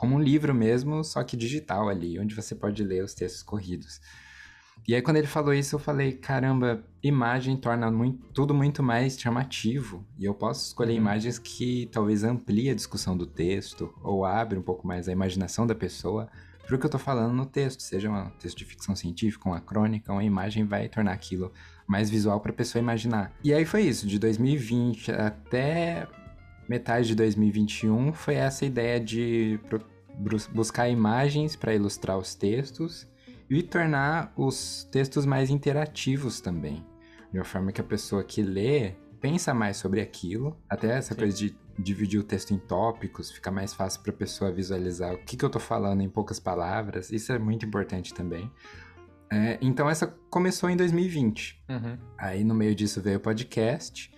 Como 0.01 0.15
um 0.15 0.19
livro 0.19 0.51
mesmo, 0.51 1.03
só 1.03 1.23
que 1.23 1.37
digital 1.37 1.87
ali, 1.87 2.17
onde 2.17 2.33
você 2.33 2.55
pode 2.55 2.83
ler 2.83 3.03
os 3.03 3.13
textos 3.13 3.43
corridos. 3.43 4.01
E 4.87 4.95
aí, 4.95 5.01
quando 5.03 5.17
ele 5.17 5.27
falou 5.27 5.53
isso, 5.53 5.75
eu 5.75 5.79
falei: 5.79 6.13
caramba, 6.13 6.83
imagem 7.03 7.55
torna 7.55 7.91
muito, 7.91 8.27
tudo 8.33 8.51
muito 8.51 8.81
mais 8.81 9.15
chamativo. 9.15 10.03
E 10.17 10.25
eu 10.25 10.33
posso 10.33 10.65
escolher 10.65 10.93
uhum. 10.93 10.97
imagens 10.97 11.37
que 11.37 11.87
talvez 11.91 12.23
amplie 12.23 12.71
a 12.71 12.73
discussão 12.73 13.15
do 13.15 13.27
texto, 13.27 13.93
ou 14.01 14.25
abre 14.25 14.57
um 14.57 14.63
pouco 14.63 14.87
mais 14.87 15.07
a 15.07 15.11
imaginação 15.11 15.67
da 15.67 15.75
pessoa 15.75 16.27
para 16.65 16.75
o 16.75 16.79
que 16.79 16.85
eu 16.85 16.87
estou 16.87 16.99
falando 16.99 17.35
no 17.35 17.45
texto, 17.45 17.81
seja 17.81 18.09
um 18.09 18.29
texto 18.39 18.57
de 18.57 18.65
ficção 18.65 18.95
científica, 18.95 19.47
uma 19.47 19.61
crônica, 19.61 20.11
uma 20.11 20.23
imagem, 20.23 20.65
vai 20.65 20.89
tornar 20.89 21.11
aquilo 21.11 21.51
mais 21.85 22.09
visual 22.09 22.39
para 22.39 22.51
a 22.51 22.55
pessoa 22.55 22.81
imaginar. 22.81 23.31
E 23.43 23.53
aí 23.53 23.65
foi 23.65 23.83
isso, 23.83 24.07
de 24.07 24.17
2020 24.17 25.11
até 25.11 26.07
metade 26.71 27.07
de 27.07 27.15
2021 27.15 28.13
foi 28.13 28.35
essa 28.35 28.65
ideia 28.65 28.97
de 28.97 29.59
buscar 30.53 30.87
imagens 30.87 31.53
para 31.53 31.75
ilustrar 31.75 32.17
os 32.17 32.33
textos 32.33 33.05
e 33.49 33.61
tornar 33.61 34.31
os 34.37 34.87
textos 34.89 35.25
mais 35.25 35.49
interativos 35.49 36.39
também. 36.39 36.85
De 37.29 37.37
uma 37.37 37.43
forma 37.43 37.73
que 37.73 37.81
a 37.81 37.83
pessoa 37.83 38.23
que 38.23 38.41
lê 38.41 38.93
pensa 39.19 39.53
mais 39.53 39.75
sobre 39.75 39.99
aquilo. 39.99 40.57
Até 40.69 40.97
essa 40.97 41.13
Sim. 41.13 41.19
coisa 41.19 41.35
de 41.37 41.55
dividir 41.77 42.21
o 42.21 42.23
texto 42.23 42.53
em 42.53 42.57
tópicos, 42.57 43.29
fica 43.29 43.51
mais 43.51 43.73
fácil 43.73 44.01
para 44.01 44.13
a 44.13 44.15
pessoa 44.15 44.49
visualizar 44.49 45.13
o 45.13 45.17
que, 45.17 45.35
que 45.35 45.43
eu 45.43 45.47
estou 45.47 45.61
falando 45.61 46.01
em 46.01 46.09
poucas 46.09 46.39
palavras. 46.39 47.11
Isso 47.11 47.33
é 47.33 47.39
muito 47.39 47.65
importante 47.65 48.13
também. 48.13 48.49
É, 49.29 49.57
então 49.61 49.89
essa 49.89 50.07
começou 50.29 50.69
em 50.69 50.77
2020. 50.77 51.63
Uhum. 51.69 51.97
Aí 52.17 52.45
no 52.45 52.55
meio 52.55 52.73
disso 52.73 53.01
veio 53.01 53.17
o 53.17 53.21
podcast. 53.21 54.09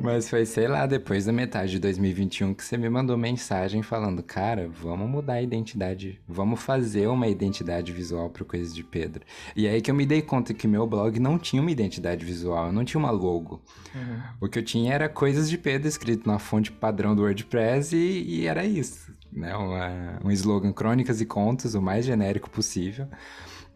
Mas 0.00 0.28
foi, 0.28 0.44
sei 0.44 0.68
lá, 0.68 0.86
depois 0.86 1.24
da 1.24 1.32
metade 1.32 1.72
de 1.72 1.78
2021 1.78 2.54
que 2.54 2.64
você 2.64 2.76
me 2.76 2.88
mandou 2.88 3.16
mensagem 3.16 3.82
falando, 3.82 4.22
cara, 4.22 4.68
vamos 4.68 5.08
mudar 5.08 5.34
a 5.34 5.42
identidade, 5.42 6.20
vamos 6.28 6.60
fazer 6.60 7.06
uma 7.06 7.26
identidade 7.26 7.92
visual 7.92 8.28
para 8.30 8.44
Coisas 8.44 8.74
de 8.74 8.84
Pedro. 8.84 9.24
E 9.54 9.66
aí 9.66 9.80
que 9.80 9.90
eu 9.90 9.94
me 9.94 10.04
dei 10.04 10.20
conta 10.20 10.52
que 10.52 10.68
meu 10.68 10.86
blog 10.86 11.18
não 11.18 11.38
tinha 11.38 11.62
uma 11.62 11.70
identidade 11.70 12.24
visual, 12.24 12.72
não 12.72 12.84
tinha 12.84 12.98
uma 12.98 13.10
logo. 13.10 13.62
Uhum. 13.94 14.20
O 14.40 14.48
que 14.48 14.58
eu 14.58 14.62
tinha 14.62 14.92
era 14.92 15.08
Coisas 15.08 15.48
de 15.48 15.56
Pedro 15.56 15.88
escrito 15.88 16.28
na 16.28 16.38
fonte 16.38 16.70
padrão 16.70 17.14
do 17.14 17.22
WordPress 17.22 17.96
e, 17.96 18.40
e 18.40 18.46
era 18.46 18.64
isso, 18.64 19.14
né? 19.32 19.56
Uma, 19.56 20.18
um 20.24 20.30
slogan 20.30 20.72
Crônicas 20.72 21.20
e 21.20 21.26
Contos, 21.26 21.74
o 21.74 21.80
mais 21.80 22.04
genérico 22.04 22.50
possível. 22.50 23.08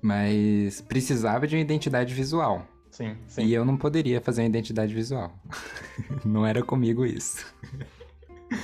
Mas 0.03 0.81
precisava 0.81 1.47
de 1.47 1.57
uma 1.57 1.63
identidade 1.63 2.15
visual. 2.15 2.67
Sim, 2.91 3.17
sim. 3.27 3.45
E 3.45 3.55
eu 3.55 3.65
não 3.65 3.77
poderia 3.77 4.21
fazer 4.21 4.43
uma 4.43 4.49
identidade 4.49 4.93
visual. 4.93 5.33
não 6.25 6.45
era 6.45 6.63
comigo 6.63 7.07
isso. 7.07 7.47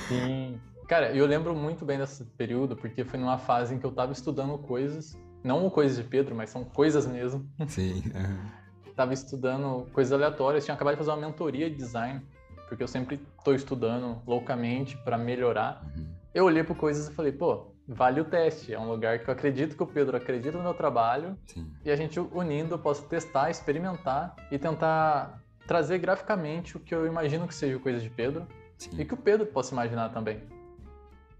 Sim. 0.07 0.59
Cara, 0.87 1.13
eu 1.13 1.25
lembro 1.25 1.53
muito 1.55 1.85
bem 1.85 1.97
desse 1.97 2.23
período, 2.23 2.75
porque 2.75 3.03
foi 3.03 3.19
numa 3.19 3.37
fase 3.37 3.75
em 3.75 3.79
que 3.79 3.85
eu 3.85 3.91
tava 3.91 4.13
estudando 4.13 4.57
coisas, 4.57 5.17
não 5.43 5.69
coisas 5.69 5.97
de 5.97 6.03
Pedro, 6.03 6.35
mas 6.35 6.49
são 6.49 6.63
coisas 6.63 7.05
mesmo. 7.05 7.49
Sim. 7.67 8.03
Uhum. 8.15 8.93
tava 8.95 9.13
estudando 9.13 9.85
coisas 9.91 10.13
aleatórias, 10.13 10.63
tinha 10.63 10.75
acabado 10.75 10.93
de 10.93 10.99
fazer 10.99 11.11
uma 11.11 11.27
mentoria 11.27 11.69
de 11.69 11.75
design, 11.75 12.21
porque 12.67 12.83
eu 12.83 12.87
sempre 12.87 13.19
tô 13.43 13.53
estudando 13.53 14.21
loucamente 14.25 14.97
para 15.03 15.17
melhorar. 15.17 15.83
Uhum. 15.95 16.07
Eu 16.33 16.45
olhei 16.45 16.63
para 16.63 16.75
coisas 16.75 17.07
e 17.07 17.13
falei, 17.13 17.31
pô, 17.31 17.73
vale 17.87 18.19
o 18.19 18.25
teste. 18.25 18.73
É 18.73 18.79
um 18.79 18.89
lugar 18.89 19.19
que 19.19 19.29
eu 19.29 19.33
acredito 19.33 19.75
que 19.75 19.83
o 19.83 19.87
Pedro 19.87 20.17
acredita 20.17 20.57
no 20.57 20.63
meu 20.63 20.73
trabalho. 20.73 21.37
Sim. 21.45 21.71
E 21.85 21.91
a 21.91 21.95
gente 21.95 22.19
unindo, 22.19 22.75
eu 22.75 22.79
posso 22.79 23.03
testar, 23.03 23.49
experimentar 23.49 24.35
e 24.51 24.59
tentar 24.59 25.41
trazer 25.65 25.97
graficamente 25.99 26.77
o 26.77 26.79
que 26.79 26.93
eu 26.93 27.05
imagino 27.05 27.47
que 27.47 27.55
seja 27.55 27.77
coisa 27.79 27.99
de 27.99 28.09
Pedro 28.09 28.47
Sim. 28.77 28.99
e 28.99 29.05
que 29.05 29.13
o 29.13 29.17
Pedro 29.17 29.45
possa 29.45 29.73
imaginar 29.73 30.09
também. 30.09 30.41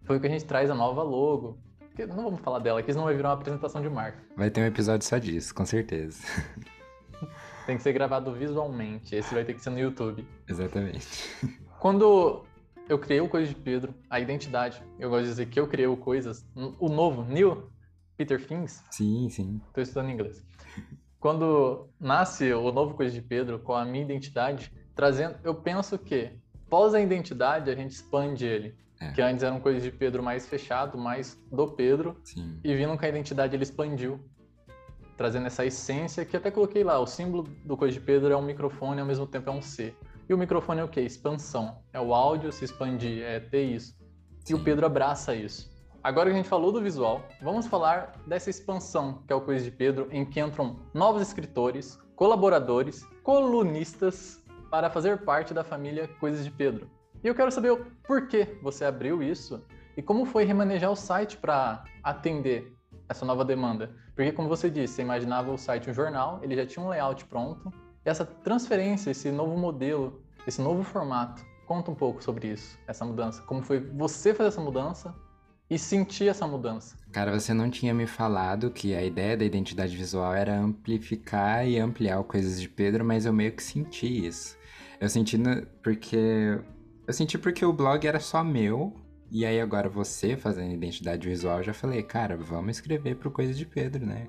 Foi 0.03 0.17
o 0.17 0.19
que 0.19 0.27
a 0.27 0.29
gente 0.29 0.45
traz 0.45 0.69
a 0.69 0.75
nova 0.75 1.03
logo. 1.03 1.57
Não 2.07 2.23
vamos 2.23 2.41
falar 2.41 2.59
dela 2.59 2.79
aqui, 2.79 2.91
senão 2.91 3.05
vai 3.05 3.15
virar 3.15 3.29
uma 3.29 3.35
apresentação 3.35 3.81
de 3.81 3.89
marca. 3.89 4.19
Vai 4.35 4.51
ter 4.51 4.61
um 4.61 4.65
episódio 4.65 5.05
só 5.05 5.17
disso, 5.17 5.53
com 5.53 5.65
certeza. 5.65 6.23
Tem 7.65 7.75
que 7.75 7.83
ser 7.83 7.91
gravado 7.91 8.31
visualmente. 8.31 9.15
Esse 9.15 9.33
vai 9.33 9.43
ter 9.43 9.53
que 9.53 9.61
ser 9.61 9.71
no 9.71 9.79
YouTube. 9.79 10.25
Exatamente. 10.47 11.07
Quando 11.79 12.45
eu 12.89 12.97
criei 12.97 13.21
o 13.21 13.27
Coisa 13.27 13.47
de 13.47 13.55
Pedro, 13.55 13.93
a 14.09 14.19
identidade. 14.19 14.81
Eu 14.99 15.09
gosto 15.09 15.23
de 15.23 15.29
dizer 15.29 15.45
que 15.47 15.59
eu 15.59 15.67
criei 15.67 15.87
o 15.87 15.97
Coisas, 15.97 16.45
o 16.55 16.89
novo, 16.89 17.23
New 17.23 17.69
Peter 18.15 18.43
Things. 18.45 18.83
Sim, 18.91 19.29
sim. 19.29 19.61
Estou 19.67 19.83
estudando 19.83 20.09
inglês. 20.09 20.43
Quando 21.19 21.89
nasce 21.99 22.53
o 22.53 22.71
novo 22.71 22.93
Coisa 22.93 23.13
de 23.13 23.21
Pedro 23.21 23.59
com 23.59 23.73
a 23.73 23.83
minha 23.83 24.03
identidade, 24.03 24.71
trazendo, 24.95 25.37
eu 25.43 25.53
penso 25.53 25.97
que 25.97 26.31
pós 26.69 26.93
a 26.93 27.01
identidade 27.01 27.69
a 27.69 27.75
gente 27.75 27.91
expande 27.91 28.45
ele. 28.45 28.75
É. 28.99 29.11
Que 29.11 29.21
antes 29.21 29.43
era 29.43 29.53
um 29.53 29.59
Coisa 29.59 29.79
de 29.79 29.91
Pedro 29.91 30.23
mais 30.23 30.47
fechado, 30.47 30.97
mais 30.97 31.39
do 31.51 31.67
Pedro. 31.67 32.19
Sim. 32.23 32.59
E 32.63 32.75
vindo 32.75 32.97
com 32.97 33.05
a 33.05 33.09
identidade 33.09 33.55
ele 33.55 33.63
expandiu. 33.63 34.19
Trazendo 35.15 35.47
essa 35.47 35.65
essência 35.65 36.23
que 36.23 36.37
até 36.37 36.51
coloquei 36.51 36.83
lá. 36.83 36.99
O 36.99 37.07
símbolo 37.07 37.43
do 37.65 37.75
Coisa 37.75 37.93
de 37.93 37.99
Pedro 37.99 38.31
é 38.31 38.37
um 38.37 38.41
microfone 38.41 38.97
e 38.97 39.01
ao 39.01 39.05
mesmo 39.05 39.25
tempo 39.25 39.49
é 39.49 39.53
um 39.53 39.61
C. 39.61 39.93
E 40.29 40.33
o 40.33 40.37
microfone 40.37 40.81
é 40.81 40.83
o 40.83 40.89
quê? 40.89 41.01
Expansão. 41.01 41.77
É 41.93 42.01
o 42.01 42.13
áudio 42.13 42.51
se 42.51 42.65
expandir, 42.65 43.23
é 43.23 43.39
ter 43.39 43.63
isso. 43.63 43.95
Sim. 44.43 44.53
E 44.53 44.55
o 44.55 44.63
Pedro 44.63 44.85
abraça 44.85 45.33
isso. 45.33 45.69
Agora 46.03 46.29
que 46.29 46.33
a 46.33 46.37
gente 46.37 46.49
falou 46.49 46.71
do 46.71 46.81
visual, 46.81 47.21
vamos 47.41 47.65
falar 47.65 48.13
dessa 48.27 48.49
expansão 48.49 49.23
que 49.25 49.31
é 49.31 49.35
o 49.35 49.41
Coisa 49.41 49.63
de 49.63 49.71
Pedro, 49.71 50.07
em 50.11 50.25
que 50.25 50.39
entram 50.39 50.79
novos 50.93 51.21
escritores, 51.21 51.97
colaboradores, 52.15 53.03
colunistas 53.23 54.43
para 54.69 54.89
fazer 54.89 55.23
parte 55.23 55.53
da 55.53 55.63
família 55.63 56.07
Coisas 56.19 56.43
de 56.43 56.51
Pedro. 56.51 56.89
E 57.23 57.27
eu 57.27 57.35
quero 57.35 57.51
saber 57.51 57.71
o 57.71 57.85
porquê 58.05 58.57
você 58.61 58.85
abriu 58.85 59.23
isso 59.23 59.65
e 59.95 60.01
como 60.01 60.25
foi 60.25 60.43
remanejar 60.43 60.91
o 60.91 60.95
site 60.95 61.37
para 61.37 61.83
atender 62.03 62.73
essa 63.09 63.25
nova 63.25 63.43
demanda. 63.43 63.95
Porque, 64.15 64.31
como 64.31 64.49
você 64.49 64.69
disse, 64.69 64.95
você 64.95 65.01
imaginava 65.01 65.51
o 65.51 65.57
site 65.57 65.89
um 65.89 65.93
jornal, 65.93 66.39
ele 66.43 66.55
já 66.55 66.65
tinha 66.65 66.83
um 66.83 66.89
layout 66.89 67.25
pronto, 67.25 67.71
essa 68.09 68.25
transferência, 68.25 69.11
esse 69.11 69.31
novo 69.31 69.57
modelo, 69.57 70.21
esse 70.47 70.61
novo 70.61 70.83
formato, 70.83 71.45
conta 71.65 71.91
um 71.91 71.95
pouco 71.95 72.23
sobre 72.23 72.47
isso, 72.47 72.79
essa 72.87 73.03
mudança. 73.03 73.41
Como 73.43 73.61
foi 73.61 73.79
você 73.79 74.33
fazer 74.33 74.49
essa 74.49 74.61
mudança 74.61 75.13
e 75.69 75.77
sentir 75.77 76.29
essa 76.29 76.47
mudança? 76.47 76.95
Cara, 77.11 77.37
você 77.37 77.53
não 77.53 77.69
tinha 77.69 77.93
me 77.93 78.07
falado 78.07 78.71
que 78.71 78.95
a 78.95 79.03
ideia 79.03 79.35
da 79.35 79.43
identidade 79.43 79.95
visual 79.95 80.33
era 80.33 80.57
amplificar 80.57 81.67
e 81.67 81.77
ampliar 81.77 82.23
coisas 82.23 82.61
de 82.61 82.69
Pedro, 82.69 83.03
mas 83.03 83.25
eu 83.25 83.33
meio 83.33 83.51
que 83.51 83.61
senti 83.61 84.25
isso. 84.25 84.57
Eu 84.99 85.09
senti 85.09 85.37
porque 85.83 86.59
eu 87.05 87.13
senti 87.13 87.37
porque 87.37 87.65
o 87.65 87.73
blog 87.73 88.07
era 88.07 88.19
só 88.19 88.43
meu 88.43 88.95
e 89.29 89.45
aí 89.45 89.59
agora 89.59 89.89
você 89.89 90.37
fazendo 90.37 90.73
identidade 90.73 91.27
visual, 91.27 91.57
eu 91.57 91.63
já 91.63 91.73
falei, 91.73 92.01
cara, 92.01 92.37
vamos 92.37 92.77
escrever 92.77 93.15
pro 93.17 93.29
Coisas 93.29 93.57
de 93.57 93.65
Pedro, 93.65 94.05
né? 94.05 94.27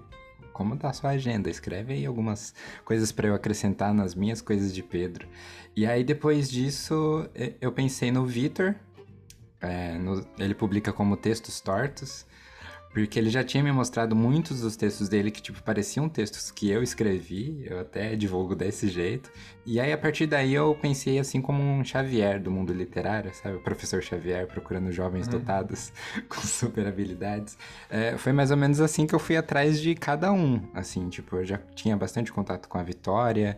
Como 0.59 0.77
tá 0.77 0.91
a 0.91 0.93
sua 0.93 1.11
agenda? 1.11 1.49
Escreve 1.49 1.93
aí 1.93 2.05
algumas 2.05 2.53
coisas 2.85 3.13
para 3.13 3.29
eu 3.29 3.35
acrescentar 3.35 3.95
nas 3.95 4.13
minhas 4.13 4.43
coisas 4.43 4.75
de 4.75 4.83
Pedro. 4.83 5.29
E 5.77 5.87
aí 5.87 6.03
depois 6.03 6.51
disso 6.51 7.31
eu 7.61 7.71
pensei 7.71 8.11
no 8.11 8.27
Vitor. 8.27 8.75
É, 9.61 9.97
ele 10.37 10.57
publica 10.57 10.93
como 10.93 11.17
textos 11.17 11.61
tortos. 11.61 12.27
Porque 12.99 13.17
ele 13.17 13.31
já 13.31 13.45
tinha 13.45 13.63
me 13.63 13.71
mostrado 13.71 14.17
muitos 14.17 14.61
dos 14.61 14.75
textos 14.75 15.09
dele 15.09 15.31
que, 15.31 15.41
tipo, 15.41 15.63
pareciam 15.63 16.09
textos 16.09 16.51
que 16.51 16.69
eu 16.69 16.83
escrevi, 16.83 17.65
eu 17.65 17.79
até 17.79 18.17
divulgo 18.17 18.57
desse 18.57 18.89
jeito. 18.89 19.31
E 19.65 19.79
aí, 19.79 19.93
a 19.93 19.99
partir 19.99 20.27
daí, 20.27 20.53
eu 20.53 20.75
pensei 20.75 21.17
assim 21.17 21.41
como 21.41 21.63
um 21.63 21.85
Xavier 21.85 22.43
do 22.43 22.51
mundo 22.51 22.73
literário, 22.73 23.33
sabe? 23.33 23.55
O 23.55 23.61
professor 23.61 24.03
Xavier 24.03 24.49
procurando 24.49 24.91
jovens 24.91 25.27
uhum. 25.27 25.33
dotados 25.35 25.93
com 26.29 26.41
super 26.41 26.89
habilidades. 26.89 27.57
É, 27.89 28.19
foi 28.19 28.33
mais 28.33 28.51
ou 28.51 28.57
menos 28.57 28.81
assim 28.81 29.07
que 29.07 29.15
eu 29.15 29.21
fui 29.21 29.37
atrás 29.37 29.81
de 29.81 29.95
cada 29.95 30.33
um, 30.33 30.61
assim, 30.75 31.09
tipo, 31.09 31.37
eu 31.37 31.45
já 31.45 31.59
tinha 31.77 31.97
bastante 31.97 32.33
contato 32.33 32.69
com 32.69 32.79
a 32.79 32.83
Vitória, 32.83 33.57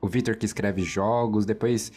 o 0.00 0.06
Vitor 0.06 0.36
que 0.36 0.46
escreve 0.46 0.82
jogos, 0.82 1.44
depois 1.44 1.90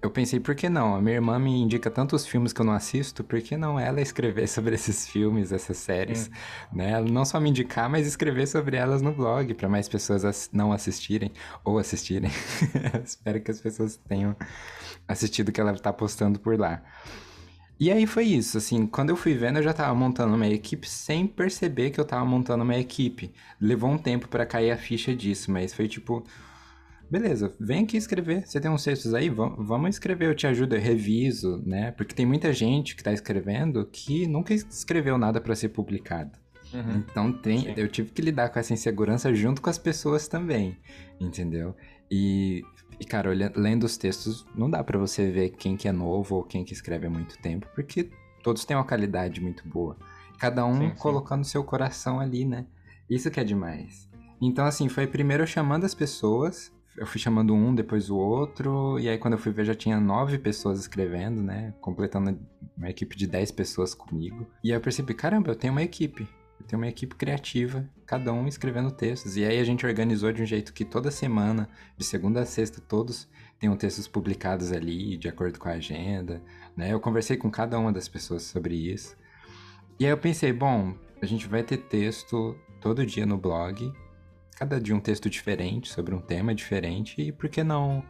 eu 0.00 0.10
pensei, 0.10 0.40
por 0.40 0.54
que 0.54 0.68
não? 0.68 0.94
A 0.94 1.00
minha 1.00 1.16
irmã 1.16 1.38
me 1.38 1.50
indica 1.50 1.90
tantos 1.90 2.26
filmes 2.26 2.52
que 2.52 2.60
eu 2.60 2.64
não 2.64 2.72
assisto, 2.72 3.24
por 3.24 3.40
que 3.40 3.56
não 3.56 3.78
ela 3.78 4.00
escrever 4.00 4.46
sobre 4.48 4.74
esses 4.74 5.08
filmes, 5.08 5.52
essas 5.52 5.76
séries, 5.76 6.30
né? 6.72 6.90
Ela 6.92 7.08
não 7.08 7.24
só 7.24 7.40
me 7.40 7.50
indicar, 7.50 7.88
mas 7.88 8.06
escrever 8.06 8.46
sobre 8.46 8.76
elas 8.76 9.02
no 9.02 9.12
blog, 9.12 9.52
para 9.54 9.68
mais 9.68 9.88
pessoas 9.88 10.50
não 10.52 10.72
assistirem 10.72 11.32
ou 11.64 11.78
assistirem. 11.78 12.30
Espero 13.04 13.40
que 13.40 13.50
as 13.50 13.60
pessoas 13.60 13.96
tenham 14.08 14.36
assistido 15.06 15.48
o 15.48 15.52
que 15.52 15.60
ela 15.60 15.74
tá 15.74 15.92
postando 15.92 16.38
por 16.38 16.58
lá. 16.58 16.82
E 17.78 17.90
aí 17.90 18.06
foi 18.06 18.24
isso, 18.26 18.56
assim, 18.56 18.86
quando 18.86 19.10
eu 19.10 19.16
fui 19.16 19.34
vendo, 19.34 19.58
eu 19.58 19.62
já 19.62 19.72
tava 19.72 19.92
montando 19.94 20.34
uma 20.34 20.46
equipe 20.46 20.88
sem 20.88 21.26
perceber 21.26 21.90
que 21.90 21.98
eu 21.98 22.04
tava 22.04 22.24
montando 22.24 22.62
uma 22.62 22.76
equipe. 22.76 23.32
Levou 23.60 23.90
um 23.90 23.98
tempo 23.98 24.28
para 24.28 24.46
cair 24.46 24.70
a 24.70 24.76
ficha 24.76 25.14
disso, 25.14 25.50
mas 25.50 25.74
foi 25.74 25.88
tipo, 25.88 26.24
beleza, 27.14 27.54
vem 27.60 27.84
aqui 27.84 27.96
escrever. 27.96 28.44
Você 28.44 28.60
tem 28.60 28.68
uns 28.68 28.82
textos 28.82 29.14
aí? 29.14 29.30
Vamos 29.30 29.90
escrever, 29.90 30.26
eu 30.26 30.34
te 30.34 30.48
ajudo, 30.48 30.74
eu 30.74 30.80
reviso, 30.80 31.62
né? 31.64 31.92
Porque 31.92 32.12
tem 32.12 32.26
muita 32.26 32.52
gente 32.52 32.96
que 32.96 33.04
tá 33.04 33.12
escrevendo 33.12 33.86
que 33.86 34.26
nunca 34.26 34.52
escreveu 34.52 35.16
nada 35.16 35.40
para 35.40 35.54
ser 35.54 35.68
publicado. 35.68 36.36
Uhum. 36.72 36.96
Então 36.96 37.32
tem, 37.32 37.72
eu 37.76 37.86
tive 37.86 38.10
que 38.10 38.20
lidar 38.20 38.48
com 38.48 38.58
essa 38.58 38.72
insegurança 38.72 39.32
junto 39.32 39.62
com 39.62 39.70
as 39.70 39.78
pessoas 39.78 40.26
também, 40.26 40.76
entendeu? 41.20 41.76
E, 42.10 42.64
e 42.98 43.04
cara, 43.04 43.30
olhando, 43.30 43.60
lendo 43.60 43.84
os 43.84 43.96
textos, 43.96 44.44
não 44.52 44.68
dá 44.68 44.82
para 44.82 44.98
você 44.98 45.30
ver 45.30 45.50
quem 45.50 45.76
que 45.76 45.86
é 45.86 45.92
novo 45.92 46.34
ou 46.34 46.42
quem 46.42 46.64
que 46.64 46.72
escreve 46.72 47.06
há 47.06 47.10
muito 47.10 47.38
tempo, 47.38 47.68
porque 47.76 48.10
todos 48.42 48.64
têm 48.64 48.76
uma 48.76 48.84
qualidade 48.84 49.40
muito 49.40 49.68
boa. 49.68 49.96
Cada 50.36 50.66
um 50.66 50.78
sim, 50.78 50.88
sim. 50.88 50.96
colocando 50.96 51.44
seu 51.44 51.62
coração 51.62 52.18
ali, 52.18 52.44
né? 52.44 52.66
Isso 53.08 53.30
que 53.30 53.38
é 53.38 53.44
demais. 53.44 54.08
Então, 54.42 54.66
assim, 54.66 54.88
foi 54.88 55.06
primeiro 55.06 55.46
chamando 55.46 55.84
as 55.84 55.94
pessoas 55.94 56.74
eu 56.96 57.06
fui 57.06 57.20
chamando 57.20 57.54
um, 57.54 57.74
depois 57.74 58.08
o 58.10 58.16
outro, 58.16 58.98
e 58.98 59.08
aí 59.08 59.18
quando 59.18 59.34
eu 59.34 59.38
fui 59.38 59.52
ver 59.52 59.64
já 59.64 59.74
tinha 59.74 59.98
nove 59.98 60.38
pessoas 60.38 60.78
escrevendo, 60.80 61.42
né? 61.42 61.74
Completando 61.80 62.38
uma 62.76 62.90
equipe 62.90 63.16
de 63.16 63.26
dez 63.26 63.50
pessoas 63.50 63.94
comigo. 63.94 64.46
E 64.62 64.70
aí 64.70 64.76
eu 64.76 64.80
percebi, 64.80 65.14
caramba, 65.14 65.50
eu 65.50 65.56
tenho 65.56 65.72
uma 65.72 65.82
equipe. 65.82 66.28
Eu 66.60 66.66
tenho 66.66 66.80
uma 66.80 66.88
equipe 66.88 67.14
criativa, 67.16 67.88
cada 68.06 68.32
um 68.32 68.46
escrevendo 68.46 68.90
textos. 68.90 69.36
E 69.36 69.44
aí 69.44 69.58
a 69.58 69.64
gente 69.64 69.84
organizou 69.84 70.32
de 70.32 70.42
um 70.42 70.46
jeito 70.46 70.72
que 70.72 70.84
toda 70.84 71.10
semana, 71.10 71.68
de 71.98 72.04
segunda 72.04 72.40
a 72.40 72.46
sexta, 72.46 72.80
todos 72.80 73.28
tenham 73.58 73.76
textos 73.76 74.06
publicados 74.06 74.72
ali, 74.72 75.16
de 75.16 75.28
acordo 75.28 75.58
com 75.58 75.68
a 75.68 75.72
agenda, 75.72 76.42
né? 76.76 76.92
Eu 76.92 77.00
conversei 77.00 77.36
com 77.36 77.50
cada 77.50 77.78
uma 77.78 77.92
das 77.92 78.08
pessoas 78.08 78.44
sobre 78.44 78.74
isso. 78.74 79.16
E 79.98 80.04
aí 80.04 80.10
eu 80.10 80.18
pensei, 80.18 80.52
bom, 80.52 80.94
a 81.20 81.26
gente 81.26 81.46
vai 81.48 81.62
ter 81.62 81.78
texto 81.78 82.56
todo 82.80 83.06
dia 83.06 83.26
no 83.26 83.36
blog, 83.36 83.92
cada 84.56 84.80
dia 84.80 84.94
um 84.94 85.00
texto 85.00 85.28
diferente 85.28 85.92
sobre 85.92 86.14
um 86.14 86.20
tema 86.20 86.54
diferente 86.54 87.20
e 87.20 87.32
por 87.32 87.48
que 87.48 87.62
não 87.62 88.04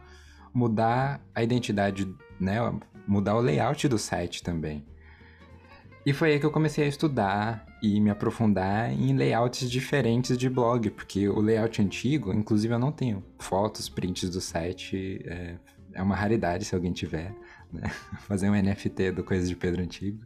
mudar 0.53 1.21
a 1.33 1.43
identidade, 1.43 2.07
né, 2.39 2.57
mudar 3.07 3.35
o 3.35 3.41
layout 3.41 3.87
do 3.87 3.97
site 3.97 4.41
também. 4.41 4.85
E 6.05 6.13
foi 6.13 6.33
aí 6.33 6.39
que 6.39 6.45
eu 6.45 6.51
comecei 6.51 6.85
a 6.85 6.87
estudar 6.87 7.65
e 7.81 7.99
me 7.99 8.11
aprofundar 8.11 8.91
em 8.91 9.17
layouts 9.17 9.69
diferentes 9.69 10.37
de 10.37 10.47
blog, 10.47 10.91
porque 10.91 11.27
o 11.27 11.39
layout 11.41 11.81
antigo, 11.81 12.31
inclusive 12.31 12.73
eu 12.73 12.79
não 12.79 12.91
tenho 12.91 13.23
fotos, 13.39 13.89
prints 13.89 14.29
do 14.29 14.39
site, 14.39 15.19
é, 15.25 15.55
é 15.93 16.03
uma 16.03 16.15
raridade 16.15 16.63
se 16.63 16.75
alguém 16.75 16.93
tiver, 16.93 17.33
né? 17.73 17.89
Fazer 18.27 18.49
um 18.49 18.53
NFT 18.53 19.13
do 19.13 19.23
Coisas 19.23 19.49
de 19.49 19.55
Pedro 19.55 19.81
Antigo. 19.81 20.23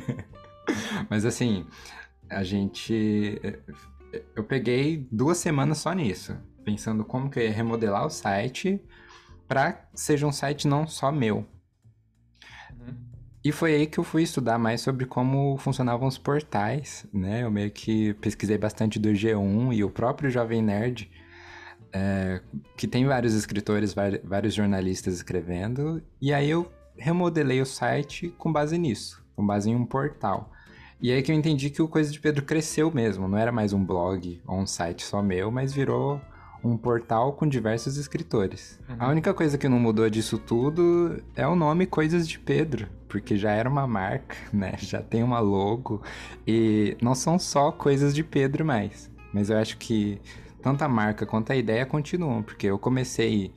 Mas 1.10 1.26
assim, 1.26 1.66
a 2.30 2.42
gente 2.42 3.38
eu 4.34 4.44
peguei 4.44 5.06
duas 5.10 5.38
semanas 5.38 5.78
só 5.78 5.92
nisso, 5.92 6.36
pensando 6.64 7.04
como 7.04 7.30
que 7.30 7.38
eu 7.38 7.44
ia 7.44 7.52
remodelar 7.52 8.04
o 8.04 8.10
site 8.10 8.80
para 9.46 9.88
seja 9.94 10.26
um 10.26 10.32
site 10.32 10.68
não 10.68 10.86
só 10.86 11.10
meu. 11.10 11.46
Uhum. 12.72 12.94
E 13.42 13.50
foi 13.50 13.74
aí 13.74 13.86
que 13.86 13.98
eu 13.98 14.04
fui 14.04 14.22
estudar 14.22 14.58
mais 14.58 14.80
sobre 14.80 15.06
como 15.06 15.56
funcionavam 15.58 16.06
os 16.06 16.18
portais, 16.18 17.06
né? 17.12 17.42
Eu 17.42 17.50
meio 17.50 17.70
que 17.70 18.14
pesquisei 18.14 18.58
bastante 18.58 18.98
do 18.98 19.08
G1 19.10 19.74
e 19.74 19.82
o 19.82 19.90
próprio 19.90 20.30
Jovem 20.30 20.62
Nerd, 20.62 21.10
é, 21.92 22.40
que 22.76 22.86
tem 22.86 23.06
vários 23.06 23.34
escritores, 23.34 23.94
vários 24.22 24.54
jornalistas 24.54 25.14
escrevendo, 25.14 26.02
e 26.20 26.32
aí 26.32 26.50
eu 26.50 26.70
remodelei 26.96 27.60
o 27.60 27.66
site 27.66 28.32
com 28.38 28.52
base 28.52 28.78
nisso, 28.78 29.24
com 29.34 29.44
base 29.44 29.70
em 29.70 29.74
um 29.74 29.86
portal. 29.86 30.52
E 31.02 31.10
aí 31.10 31.22
que 31.22 31.32
eu 31.32 31.36
entendi 31.36 31.70
que 31.70 31.80
o 31.80 31.88
Coisa 31.88 32.12
de 32.12 32.20
Pedro 32.20 32.44
cresceu 32.44 32.92
mesmo, 32.92 33.26
não 33.26 33.38
era 33.38 33.50
mais 33.50 33.72
um 33.72 33.82
blog 33.82 34.40
ou 34.46 34.58
um 34.58 34.66
site 34.66 35.02
só 35.02 35.22
meu, 35.22 35.50
mas 35.50 35.72
virou 35.72 36.20
um 36.62 36.76
portal 36.76 37.32
com 37.32 37.46
diversos 37.46 37.96
escritores. 37.96 38.78
Uhum. 38.88 38.96
A 38.98 39.08
única 39.08 39.32
coisa 39.32 39.56
que 39.56 39.68
não 39.68 39.78
mudou 39.78 40.08
disso 40.10 40.36
tudo 40.38 41.22
é 41.34 41.46
o 41.46 41.56
nome 41.56 41.86
Coisas 41.86 42.28
de 42.28 42.38
Pedro, 42.38 42.86
porque 43.08 43.36
já 43.36 43.50
era 43.50 43.68
uma 43.68 43.86
marca, 43.86 44.36
né? 44.52 44.74
Já 44.78 45.00
tem 45.00 45.22
uma 45.22 45.40
logo 45.40 46.02
e 46.46 46.96
não 47.00 47.14
são 47.14 47.38
só 47.38 47.72
coisas 47.72 48.14
de 48.14 48.22
Pedro 48.22 48.64
mais. 48.64 49.10
Mas 49.32 49.48
eu 49.48 49.56
acho 49.56 49.78
que 49.78 50.20
tanto 50.62 50.82
a 50.82 50.88
marca 50.88 51.24
quanto 51.24 51.50
a 51.50 51.56
ideia 51.56 51.86
continuam, 51.86 52.42
porque 52.42 52.66
eu 52.66 52.78
comecei 52.78 53.54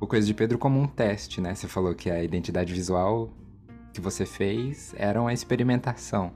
o 0.00 0.06
Coisa 0.06 0.26
de 0.26 0.32
Pedro 0.32 0.56
como 0.56 0.80
um 0.80 0.86
teste, 0.86 1.40
né? 1.40 1.54
Você 1.54 1.68
falou 1.68 1.94
que 1.94 2.10
a 2.10 2.22
identidade 2.22 2.72
visual 2.72 3.30
que 3.92 4.00
você 4.00 4.24
fez 4.24 4.94
era 4.96 5.20
uma 5.20 5.32
experimentação. 5.32 6.32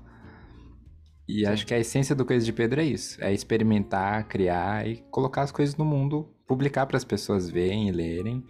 E 1.31 1.40
Sim. 1.40 1.47
acho 1.47 1.66
que 1.66 1.73
a 1.73 1.79
essência 1.79 2.14
do 2.14 2.25
Coisa 2.25 2.45
de 2.45 2.53
Pedro 2.53 2.81
é 2.81 2.85
isso: 2.85 3.23
é 3.23 3.33
experimentar, 3.33 4.27
criar 4.27 4.87
e 4.87 4.97
colocar 5.11 5.43
as 5.43 5.53
coisas 5.53 5.77
no 5.77 5.85
mundo, 5.85 6.29
publicar 6.47 6.87
para 6.87 6.97
as 6.97 7.05
pessoas 7.05 7.49
verem 7.49 7.88
e 7.88 7.93
lerem. 7.93 8.45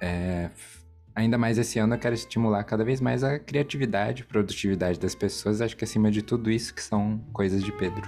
É, 0.00 0.50
ainda 1.14 1.36
mais 1.36 1.58
esse 1.58 1.78
ano 1.78 1.94
eu 1.94 1.98
quero 1.98 2.14
estimular 2.14 2.64
cada 2.64 2.84
vez 2.84 3.00
mais 3.00 3.22
a 3.22 3.38
criatividade, 3.38 4.24
produtividade 4.24 4.98
das 4.98 5.14
pessoas. 5.14 5.60
Acho 5.60 5.76
que 5.76 5.84
acima 5.84 6.10
de 6.10 6.22
tudo 6.22 6.50
isso 6.50 6.74
que 6.74 6.82
são 6.82 7.18
coisas 7.32 7.62
de 7.62 7.72
Pedro. 7.72 8.02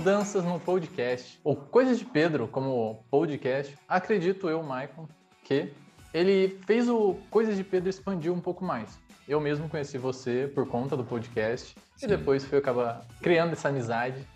Mudanças 0.00 0.42
no 0.42 0.58
podcast, 0.58 1.38
ou 1.44 1.54
coisas 1.54 1.98
de 1.98 2.06
Pedro 2.06 2.48
como 2.48 3.04
podcast, 3.10 3.76
acredito 3.86 4.48
eu, 4.48 4.62
Michael, 4.62 5.06
que 5.44 5.74
ele 6.14 6.58
fez 6.64 6.88
o 6.88 7.18
Coisas 7.30 7.54
de 7.54 7.62
Pedro 7.62 7.90
expandir 7.90 8.32
um 8.32 8.40
pouco 8.40 8.64
mais. 8.64 8.98
Eu 9.28 9.38
mesmo 9.42 9.68
conheci 9.68 9.98
você 9.98 10.50
por 10.54 10.66
conta 10.66 10.96
do 10.96 11.04
podcast 11.04 11.76
Sim. 11.96 12.06
e 12.06 12.08
depois 12.08 12.46
fui 12.46 12.56
acabar 12.56 13.06
criando 13.20 13.52
essa 13.52 13.68
amizade 13.68 14.26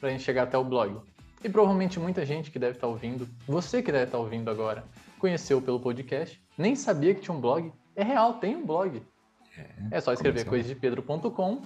pra 0.00 0.08
gente 0.08 0.22
chegar 0.22 0.44
até 0.44 0.56
o 0.56 0.64
blog. 0.64 0.96
E 1.44 1.50
provavelmente 1.50 2.00
muita 2.00 2.24
gente 2.24 2.50
que 2.50 2.58
deve 2.58 2.78
estar 2.78 2.86
tá 2.86 2.90
ouvindo, 2.90 3.28
você 3.46 3.82
que 3.82 3.92
deve 3.92 4.04
estar 4.04 4.16
tá 4.16 4.24
ouvindo 4.24 4.50
agora, 4.50 4.84
conheceu 5.18 5.60
pelo 5.60 5.78
podcast, 5.78 6.42
nem 6.56 6.74
sabia 6.74 7.14
que 7.14 7.20
tinha 7.20 7.36
um 7.36 7.40
blog. 7.42 7.70
É 7.94 8.02
real, 8.02 8.38
tem 8.38 8.56
um 8.56 8.64
blog. 8.64 9.02
É, 9.54 9.98
é 9.98 10.00
só 10.00 10.14
escrever 10.14 10.46
coisasdepedro.com 10.46 11.60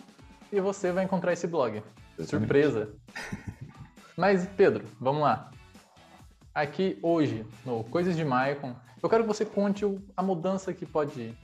e 0.52 0.60
você 0.60 0.90
vai 0.90 1.04
encontrar 1.04 1.32
esse 1.32 1.46
blog. 1.46 1.80
Surpresa. 2.20 2.90
Mas, 4.16 4.46
Pedro, 4.56 4.84
vamos 5.00 5.22
lá. 5.22 5.50
Aqui 6.54 6.98
hoje, 7.02 7.44
no 7.64 7.82
Coisas 7.84 8.16
de 8.16 8.24
Maicon, 8.24 8.76
eu 9.02 9.08
quero 9.08 9.24
que 9.24 9.28
você 9.28 9.44
conte 9.44 9.84
a 10.16 10.22
mudança 10.22 10.72
que 10.72 10.86
pode 10.86 11.36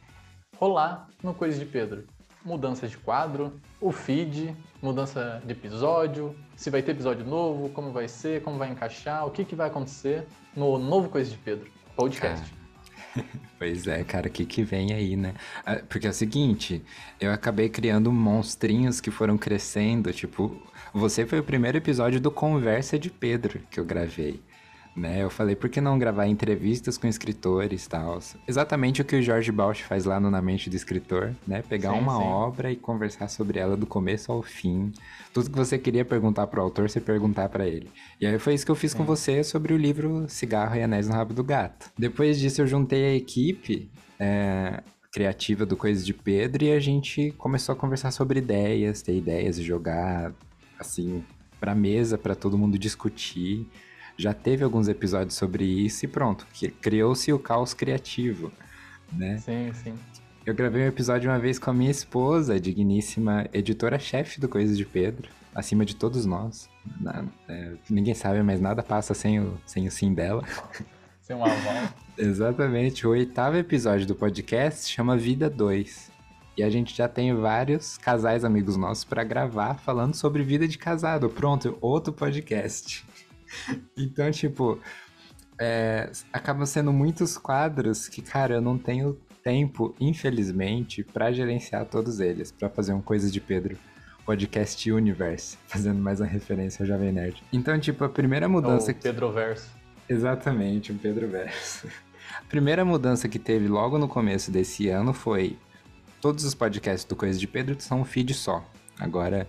rolar 0.57 1.09
no 1.23 1.35
Coisas 1.35 1.59
de 1.59 1.67
Pedro. 1.67 2.07
Mudança 2.45 2.87
de 2.87 2.97
quadro, 2.97 3.61
o 3.81 3.91
feed, 3.93 4.57
mudança 4.81 5.43
de 5.45 5.53
episódio, 5.53 6.35
se 6.57 6.71
vai 6.71 6.83
ter 6.83 6.93
episódio 6.93 7.27
novo, 7.27 7.69
como 7.71 7.93
vai 7.93 8.09
ser, 8.09 8.43
como 8.43 8.57
vai 8.57 8.71
encaixar, 8.71 9.27
o 9.27 9.31
que, 9.31 9.45
que 9.45 9.55
vai 9.55 9.69
acontecer 9.69 10.27
no 10.57 10.79
novo 10.79 11.11
Coisas 11.11 11.33
de 11.33 11.39
Pedro, 11.39 11.71
podcast. 11.97 12.60
Pois 13.59 13.87
é, 13.87 14.03
cara, 14.05 14.29
o 14.29 14.31
que, 14.31 14.46
que 14.46 14.62
vem 14.62 14.92
aí, 14.92 15.16
né? 15.16 15.35
Ah, 15.64 15.77
porque 15.88 16.07
é 16.07 16.11
o 16.11 16.12
seguinte, 16.14 16.83
eu 17.20 17.33
acabei 17.33 17.68
criando 17.68 18.11
monstrinhos 18.12 19.01
que 19.01 19.11
foram 19.11 19.37
crescendo, 19.37 20.12
tipo, 20.12 20.61
você 20.92 21.27
foi 21.27 21.40
o 21.40 21.44
primeiro 21.44 21.79
episódio 21.79 22.20
do 22.20 22.31
Conversa 22.31 22.99
de 22.99 23.11
Pedro 23.11 23.61
que 23.70 23.79
eu 23.79 23.85
gravei 23.85 24.42
né? 25.01 25.23
Eu 25.23 25.31
falei, 25.31 25.57
por 25.57 25.71
que 25.71 25.81
não 25.81 25.99
gravar 25.99 26.27
entrevistas 26.27 26.99
com 26.99 27.07
escritores 27.07 27.87
e 27.87 27.89
tal? 27.89 28.21
Exatamente 28.47 29.01
o 29.01 29.05
que 29.05 29.17
o 29.17 29.23
Jorge 29.23 29.51
Bausch 29.51 29.83
faz 29.83 30.05
lá 30.05 30.21
no 30.21 30.31
Na 30.31 30.43
Mente 30.43 30.69
do 30.69 30.77
Escritor, 30.77 31.35
né? 31.47 31.63
Pegar 31.63 31.93
sim, 31.93 31.99
uma 31.99 32.17
sim. 32.17 32.23
obra 32.23 32.71
e 32.71 32.77
conversar 32.77 33.29
sobre 33.29 33.59
ela 33.59 33.77
do 33.77 33.87
começo 33.87 34.31
ao 34.31 34.43
fim. 34.43 34.93
Tudo 35.33 35.51
que 35.51 35.57
você 35.57 35.79
queria 35.79 36.05
perguntar 36.05 36.47
pro 36.47 36.61
autor, 36.61 36.89
você 36.89 37.01
perguntar 37.01 37.49
para 37.49 37.67
ele. 37.67 37.91
E 38.21 38.27
aí 38.27 38.39
foi 38.39 38.55
isso 38.55 38.65
que 38.65 38.71
eu 38.71 38.77
fiz 38.77 38.93
sim. 38.93 38.99
com 38.99 39.05
você 39.05 39.43
sobre 39.43 39.73
o 39.73 39.77
livro 39.77 40.27
Cigarro 40.29 40.77
e 40.77 40.83
Anéis 40.83 41.09
no 41.09 41.15
Rabo 41.15 41.33
do 41.33 41.43
Gato. 41.43 41.91
Depois 41.99 42.39
disso 42.39 42.61
eu 42.61 42.67
juntei 42.67 43.07
a 43.07 43.15
equipe... 43.15 43.91
É 44.19 44.83
criativa 45.13 45.67
do 45.67 45.77
Coisas 45.77 46.07
de 46.07 46.15
Pedro 46.15 46.65
e 46.65 46.71
a 46.71 46.79
gente 46.79 47.33
começou 47.33 47.73
a 47.73 47.77
conversar 47.77 48.13
sobre 48.13 48.39
ideias, 48.39 49.03
ter 49.03 49.17
ideias 49.17 49.59
e 49.59 49.63
jogar 49.63 50.33
assim 50.79 51.25
para 51.59 51.75
mesa 51.75 52.17
para 52.17 52.35
todo 52.35 52.57
mundo 52.57 52.79
discutir 52.79 53.67
já 54.21 54.35
teve 54.35 54.63
alguns 54.63 54.89
episódios 54.89 55.35
sobre 55.35 55.65
isso 55.65 56.05
e 56.05 56.09
pronto, 56.09 56.47
criou-se 56.81 57.33
o 57.33 57.39
caos 57.39 57.73
criativo, 57.73 58.53
né? 59.13 59.39
Sim, 59.39 59.73
sim. 59.73 59.95
Eu 60.45 60.55
gravei 60.55 60.83
um 60.83 60.87
episódio 60.87 61.31
uma 61.31 61.39
vez 61.39 61.59
com 61.59 61.71
a 61.71 61.75
minha 61.75 61.91
esposa, 61.91 62.55
a 62.55 62.59
digníssima 62.59 63.47
editora-chefe 63.53 64.41
do 64.41 64.49
Coisas 64.49 64.77
de 64.77 64.85
Pedro, 64.85 65.29
acima 65.55 65.85
de 65.85 65.95
todos 65.97 66.25
nós. 66.25 66.69
Na, 67.01 67.25
é, 67.49 67.73
ninguém 67.89 68.15
sabe, 68.15 68.43
mas 68.43 68.61
nada 68.61 68.83
passa 68.83 69.15
sem 69.15 69.41
o, 69.41 69.59
sem 69.67 69.87
o 69.87 69.91
sim 69.91 70.15
dela. 70.15 70.45
Sem 71.23 71.37
um 71.37 71.45
aval. 71.45 71.95
Exatamente. 72.19 73.07
O 73.07 73.11
oitavo 73.11 73.57
episódio 73.57 74.05
do 74.05 74.17
podcast 74.17 74.93
chama 74.93 75.17
Vida 75.17 75.49
2. 75.49 76.11
E 76.57 76.63
a 76.65 76.69
gente 76.69 76.93
já 76.93 77.07
tem 77.07 77.33
vários 77.33 77.97
casais 77.97 78.45
amigos 78.45 78.77
nossos 78.77 79.05
para 79.05 79.23
gravar 79.23 79.75
falando 79.77 80.15
sobre 80.15 80.43
vida 80.43 80.67
de 80.67 80.77
casado. 80.77 81.31
Pronto, 81.31 81.79
outro 81.81 82.13
podcast. 82.13 83.07
Então, 83.97 84.31
tipo, 84.31 84.81
é, 85.59 86.11
acabam 86.33 86.65
sendo 86.65 86.93
muitos 86.93 87.37
quadros 87.37 88.09
que, 88.09 88.23
cara, 88.23 88.55
eu 88.55 88.61
não 88.61 88.79
tenho 88.79 89.15
tempo, 89.43 89.95
infelizmente, 90.01 91.03
para 91.03 91.33
gerenciar 91.33 91.85
todos 91.87 92.21
eles, 92.21 92.51
para 92.53 92.69
fazer 92.69 92.93
um 92.93 93.01
Coisa 93.01 93.31
de 93.31 93.41
Pedro 93.41 93.77
podcast 94.25 94.91
Universe, 94.91 95.59
fazendo 95.67 96.01
mais 96.01 96.21
uma 96.21 96.27
referência 96.27 96.83
ao 96.83 96.87
Jovem 96.87 97.13
Nerd. 97.13 97.43
Então, 97.53 97.79
tipo, 97.79 98.05
a 98.05 98.09
primeira 98.09 98.49
mudança... 98.49 98.93
O 98.93 98.95
Pedro 98.95 99.33
Verso. 99.33 99.69
Exatamente, 100.09 100.93
um 100.93 100.99
Pedro 100.99 101.29
Verso. 101.29 101.89
A 102.39 102.43
primeira 102.49 102.85
mudança 102.85 103.29
que 103.29 103.39
teve 103.39 103.67
logo 103.67 103.99
no 103.99 104.09
começo 104.09 104.51
desse 104.51 104.89
ano 104.89 105.13
foi 105.13 105.59
todos 106.21 106.45
os 106.45 106.55
podcasts 106.55 107.05
do 107.05 107.17
Coisa 107.17 107.39
de 107.39 107.47
Pedro 107.47 107.77
são 107.81 108.01
um 108.01 108.05
feed 108.05 108.35
só. 108.35 108.65
Agora 108.99 109.49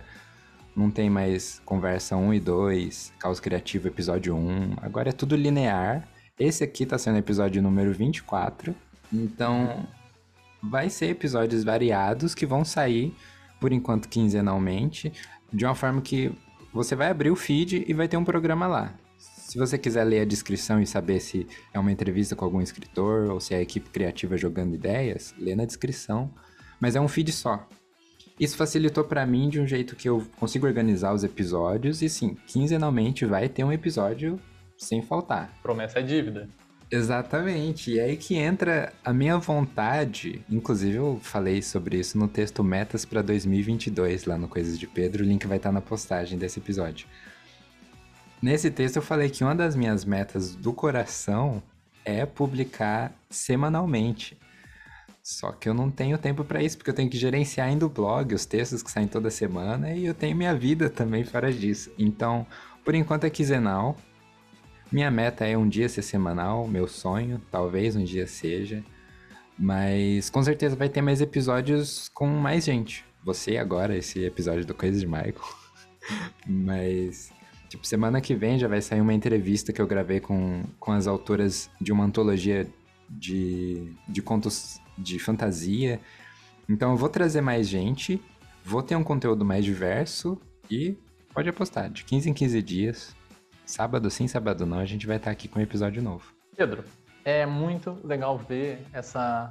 não 0.74 0.90
tem 0.90 1.10
mais 1.10 1.60
conversa 1.64 2.16
1 2.16 2.34
e 2.34 2.40
2, 2.40 3.12
Caos 3.18 3.40
Criativo 3.40 3.88
episódio 3.88 4.34
1. 4.34 4.76
Agora 4.80 5.10
é 5.10 5.12
tudo 5.12 5.36
linear. 5.36 6.08
Esse 6.38 6.64
aqui 6.64 6.86
tá 6.86 6.96
sendo 6.96 7.18
episódio 7.18 7.62
número 7.62 7.92
24. 7.92 8.74
Então 9.12 9.86
vai 10.62 10.88
ser 10.88 11.06
episódios 11.06 11.64
variados 11.64 12.34
que 12.34 12.46
vão 12.46 12.64
sair, 12.64 13.14
por 13.60 13.72
enquanto, 13.72 14.08
quinzenalmente, 14.08 15.12
de 15.52 15.64
uma 15.64 15.74
forma 15.74 16.00
que 16.00 16.32
você 16.72 16.96
vai 16.96 17.10
abrir 17.10 17.30
o 17.30 17.36
feed 17.36 17.84
e 17.86 17.92
vai 17.92 18.08
ter 18.08 18.16
um 18.16 18.24
programa 18.24 18.66
lá. 18.66 18.94
Se 19.18 19.58
você 19.58 19.76
quiser 19.76 20.04
ler 20.04 20.20
a 20.20 20.24
descrição 20.24 20.80
e 20.80 20.86
saber 20.86 21.20
se 21.20 21.46
é 21.74 21.78
uma 21.78 21.92
entrevista 21.92 22.34
com 22.34 22.44
algum 22.44 22.62
escritor 22.62 23.30
ou 23.30 23.38
se 23.38 23.52
é 23.52 23.58
a 23.58 23.62
equipe 23.62 23.90
criativa 23.90 24.36
jogando 24.38 24.74
ideias, 24.74 25.34
lê 25.38 25.54
na 25.54 25.66
descrição. 25.66 26.32
Mas 26.80 26.96
é 26.96 27.00
um 27.00 27.06
feed 27.06 27.30
só. 27.30 27.68
Isso 28.38 28.56
facilitou 28.56 29.04
para 29.04 29.24
mim 29.26 29.48
de 29.48 29.60
um 29.60 29.66
jeito 29.66 29.94
que 29.94 30.08
eu 30.08 30.26
consigo 30.36 30.66
organizar 30.66 31.12
os 31.12 31.22
episódios 31.22 32.02
e 32.02 32.08
sim, 32.08 32.36
quinzenalmente 32.46 33.24
vai 33.24 33.48
ter 33.48 33.64
um 33.64 33.72
episódio 33.72 34.38
sem 34.76 35.02
faltar. 35.02 35.52
Promessa 35.62 36.00
é 36.00 36.02
dívida. 36.02 36.48
Exatamente. 36.92 37.92
E 37.92 38.00
aí 38.00 38.18
que 38.18 38.34
entra 38.34 38.92
a 39.02 39.14
minha 39.14 39.38
vontade. 39.38 40.44
Inclusive, 40.50 40.96
eu 40.96 41.18
falei 41.22 41.62
sobre 41.62 41.98
isso 41.98 42.18
no 42.18 42.28
texto 42.28 42.62
Metas 42.62 43.06
para 43.06 43.22
2022, 43.22 44.26
lá 44.26 44.36
no 44.36 44.46
Coisas 44.46 44.78
de 44.78 44.86
Pedro. 44.86 45.24
O 45.24 45.26
link 45.26 45.46
vai 45.46 45.56
estar 45.56 45.72
na 45.72 45.80
postagem 45.80 46.38
desse 46.38 46.58
episódio. 46.58 47.06
Nesse 48.42 48.70
texto 48.70 48.96
eu 48.96 49.02
falei 49.02 49.30
que 49.30 49.42
uma 49.42 49.54
das 49.54 49.74
minhas 49.74 50.04
metas 50.04 50.54
do 50.54 50.72
coração 50.74 51.62
é 52.04 52.26
publicar 52.26 53.12
semanalmente. 53.30 54.36
Só 55.22 55.52
que 55.52 55.68
eu 55.68 55.74
não 55.74 55.90
tenho 55.90 56.18
tempo 56.18 56.44
para 56.44 56.62
isso, 56.62 56.76
porque 56.76 56.90
eu 56.90 56.94
tenho 56.94 57.08
que 57.08 57.16
gerenciar 57.16 57.68
ainda 57.68 57.86
o 57.86 57.88
blog, 57.88 58.34
os 58.34 58.44
textos 58.44 58.82
que 58.82 58.90
saem 58.90 59.06
toda 59.06 59.30
semana, 59.30 59.92
e 59.92 60.04
eu 60.04 60.14
tenho 60.14 60.36
minha 60.36 60.54
vida 60.54 60.90
também 60.90 61.22
fora 61.22 61.52
disso. 61.52 61.92
Então, 61.96 62.46
por 62.84 62.94
enquanto 62.94 63.24
é 63.24 63.30
quinzenal. 63.30 63.96
Minha 64.90 65.10
meta 65.10 65.46
é 65.46 65.56
um 65.56 65.66
dia 65.66 65.88
ser 65.88 66.02
semanal, 66.02 66.68
meu 66.68 66.86
sonho, 66.86 67.40
talvez 67.50 67.96
um 67.96 68.04
dia 68.04 68.26
seja. 68.26 68.84
Mas 69.58 70.28
com 70.28 70.42
certeza 70.42 70.76
vai 70.76 70.88
ter 70.88 71.00
mais 71.00 71.20
episódios 71.22 72.10
com 72.12 72.26
mais 72.26 72.64
gente. 72.64 73.02
Você 73.24 73.56
agora, 73.56 73.96
esse 73.96 74.22
episódio 74.22 74.66
do 74.66 74.74
Coisas 74.74 75.00
de 75.00 75.06
Michael. 75.06 75.34
Mas 76.46 77.32
Tipo, 77.72 77.86
semana 77.86 78.20
que 78.20 78.34
vem 78.34 78.58
já 78.58 78.68
vai 78.68 78.82
sair 78.82 79.00
uma 79.00 79.14
entrevista 79.14 79.72
que 79.72 79.80
eu 79.80 79.86
gravei 79.86 80.20
com, 80.20 80.62
com 80.78 80.92
as 80.92 81.06
autoras 81.06 81.70
de 81.80 81.90
uma 81.90 82.04
antologia 82.04 82.68
de, 83.08 83.94
de 84.06 84.20
contos 84.20 84.78
de 84.96 85.18
fantasia. 85.18 86.00
Então 86.68 86.92
eu 86.92 86.96
vou 86.96 87.08
trazer 87.08 87.40
mais 87.40 87.68
gente, 87.68 88.22
vou 88.64 88.82
ter 88.82 88.96
um 88.96 89.04
conteúdo 89.04 89.44
mais 89.44 89.64
diverso 89.64 90.40
e 90.70 90.96
pode 91.32 91.48
apostar, 91.48 91.90
de 91.90 92.04
15 92.04 92.30
em 92.30 92.34
15 92.34 92.62
dias, 92.62 93.16
sábado 93.64 94.10
sim, 94.10 94.28
sábado 94.28 94.66
não, 94.66 94.78
a 94.78 94.84
gente 94.84 95.06
vai 95.06 95.16
estar 95.16 95.30
aqui 95.30 95.48
com 95.48 95.58
um 95.58 95.62
episódio 95.62 96.02
novo. 96.02 96.32
Pedro, 96.56 96.84
é 97.24 97.46
muito 97.46 97.98
legal 98.04 98.38
ver 98.38 98.84
essa 98.92 99.50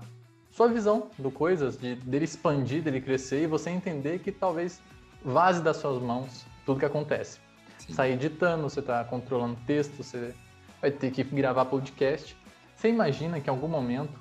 sua 0.52 0.68
visão 0.68 1.10
do 1.18 1.32
coisas, 1.32 1.78
de 1.78 1.96
dele 1.96 2.26
expandir, 2.26 2.82
dele 2.82 3.02
crescer 3.02 3.44
e 3.44 3.48
você 3.48 3.70
entender 3.70 4.20
que 4.20 4.32
talvez 4.32 4.82
vaze 5.24 5.62
das 5.62 5.78
suas 5.78 6.02
mãos 6.02 6.46
tudo 6.66 6.80
que 6.80 6.86
acontece. 6.86 7.40
Sim. 7.80 7.94
sair 7.94 8.14
editando, 8.14 8.64
você 8.64 8.80
está 8.80 9.04
controlando 9.04 9.58
texto, 9.66 10.04
você 10.04 10.36
vai 10.80 10.92
ter 10.92 11.12
que 11.12 11.24
gravar 11.24 11.66
podcast. 11.66 12.36
Você 12.76 12.90
imagina 12.90 13.40
que 13.40 13.50
em 13.50 13.54
algum 13.54 13.68
momento, 13.68 14.14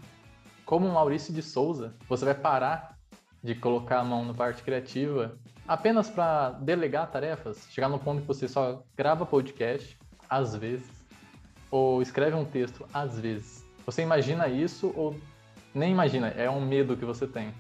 como 0.70 0.88
Maurício 0.88 1.35
de 1.35 1.42
Souza, 1.42 1.96
você 2.09 2.24
vai 2.24 2.35
parar 2.35 2.96
de 3.42 3.56
colocar 3.56 3.98
a 3.98 4.04
mão 4.04 4.24
na 4.24 4.33
parte 4.33 4.62
criativa 4.62 5.37
apenas 5.66 6.09
para 6.09 6.50
delegar 6.50 7.11
tarefas, 7.11 7.66
chegar 7.72 7.88
no 7.88 7.98
ponto 7.98 8.20
que 8.20 8.28
você 8.28 8.46
só 8.46 8.80
grava 8.96 9.26
podcast 9.26 9.98
às 10.28 10.54
vezes 10.54 10.87
ou 11.72 12.00
escreve 12.00 12.37
um 12.37 12.44
texto 12.44 12.87
às 12.94 13.18
vezes. 13.18 13.66
Você 13.85 14.02
imagina 14.02 14.46
isso 14.46 14.92
ou 14.94 15.18
nem 15.74 15.90
imagina? 15.90 16.28
É 16.28 16.48
um 16.48 16.64
medo 16.64 16.96
que 16.96 17.04
você 17.04 17.26
tem. 17.26 17.52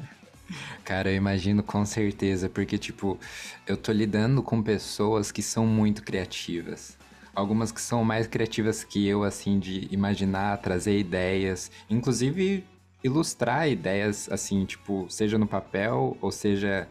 Cara, 0.84 1.10
eu 1.10 1.16
imagino 1.16 1.62
com 1.62 1.86
certeza, 1.86 2.50
porque, 2.50 2.76
tipo, 2.76 3.18
eu 3.66 3.78
tô 3.78 3.90
lidando 3.92 4.42
com 4.42 4.62
pessoas 4.62 5.32
que 5.32 5.42
são 5.42 5.66
muito 5.66 6.02
criativas. 6.02 6.98
Algumas 7.36 7.70
que 7.70 7.80
são 7.80 8.02
mais 8.02 8.26
criativas 8.26 8.82
que 8.82 9.06
eu, 9.06 9.22
assim, 9.22 9.58
de 9.58 9.86
imaginar, 9.92 10.56
trazer 10.56 10.98
ideias, 10.98 11.70
inclusive 11.88 12.64
ilustrar 13.04 13.68
ideias, 13.68 14.28
assim, 14.32 14.64
tipo, 14.64 15.06
seja 15.08 15.38
no 15.38 15.46
papel 15.46 16.16
ou 16.20 16.32
seja 16.32 16.88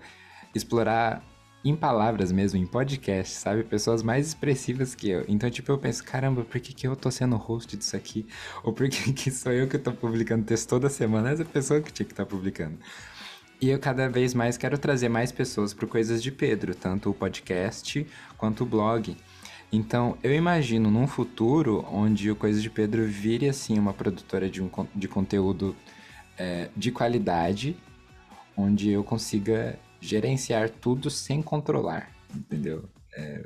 explorar 0.53 1.21
em 1.65 1.75
palavras 1.75 2.31
mesmo, 2.31 2.59
em 2.59 2.65
podcast, 2.65 3.33
sabe? 3.33 3.63
Pessoas 3.63 4.03
mais 4.03 4.27
expressivas 4.27 4.93
que 4.93 5.09
eu. 5.09 5.25
Então, 5.27 5.49
tipo, 5.49 5.71
eu 5.71 5.79
penso, 5.79 6.03
caramba, 6.03 6.43
por 6.43 6.61
que, 6.61 6.71
que 6.71 6.87
eu 6.87 6.95
tô 6.95 7.09
sendo 7.09 7.35
host 7.37 7.75
disso 7.75 7.95
aqui? 7.95 8.27
Ou 8.63 8.71
por 8.71 8.87
que, 8.87 9.11
que 9.13 9.31
sou 9.31 9.51
eu 9.51 9.67
que 9.67 9.79
tô 9.79 9.91
publicando 9.91 10.45
texto 10.45 10.69
toda 10.69 10.89
semana? 10.89 11.31
Essa 11.31 11.43
pessoa 11.43 11.81
que 11.81 11.91
tinha 11.91 12.05
que 12.05 12.13
estar 12.13 12.23
tá 12.23 12.29
publicando. 12.29 12.77
E 13.59 13.69
eu 13.69 13.79
cada 13.79 14.07
vez 14.07 14.35
mais 14.35 14.57
quero 14.57 14.77
trazer 14.77 15.09
mais 15.09 15.31
pessoas 15.31 15.73
para 15.73 15.87
Coisas 15.87 16.21
de 16.21 16.31
Pedro, 16.31 16.75
tanto 16.75 17.09
o 17.09 17.13
podcast 17.13 18.05
quanto 18.37 18.63
o 18.63 18.65
blog. 18.65 19.17
Então, 19.71 20.17
eu 20.23 20.33
imagino 20.33 20.89
num 20.89 21.07
futuro 21.07 21.85
onde 21.91 22.31
o 22.31 22.35
Coisas 22.35 22.61
de 22.61 22.69
Pedro 22.69 23.05
vire 23.05 23.49
assim 23.49 23.77
uma 23.77 23.93
produtora 23.93 24.49
de, 24.49 24.61
um, 24.61 24.69
de 24.93 25.07
conteúdo 25.07 25.75
é, 26.37 26.69
de 26.75 26.91
qualidade, 26.91 27.75
onde 28.55 28.91
eu 28.91 29.03
consiga 29.03 29.77
gerenciar 29.99 30.69
tudo 30.69 31.09
sem 31.09 31.41
controlar, 31.41 32.09
entendeu? 32.33 32.87
É, 33.15 33.45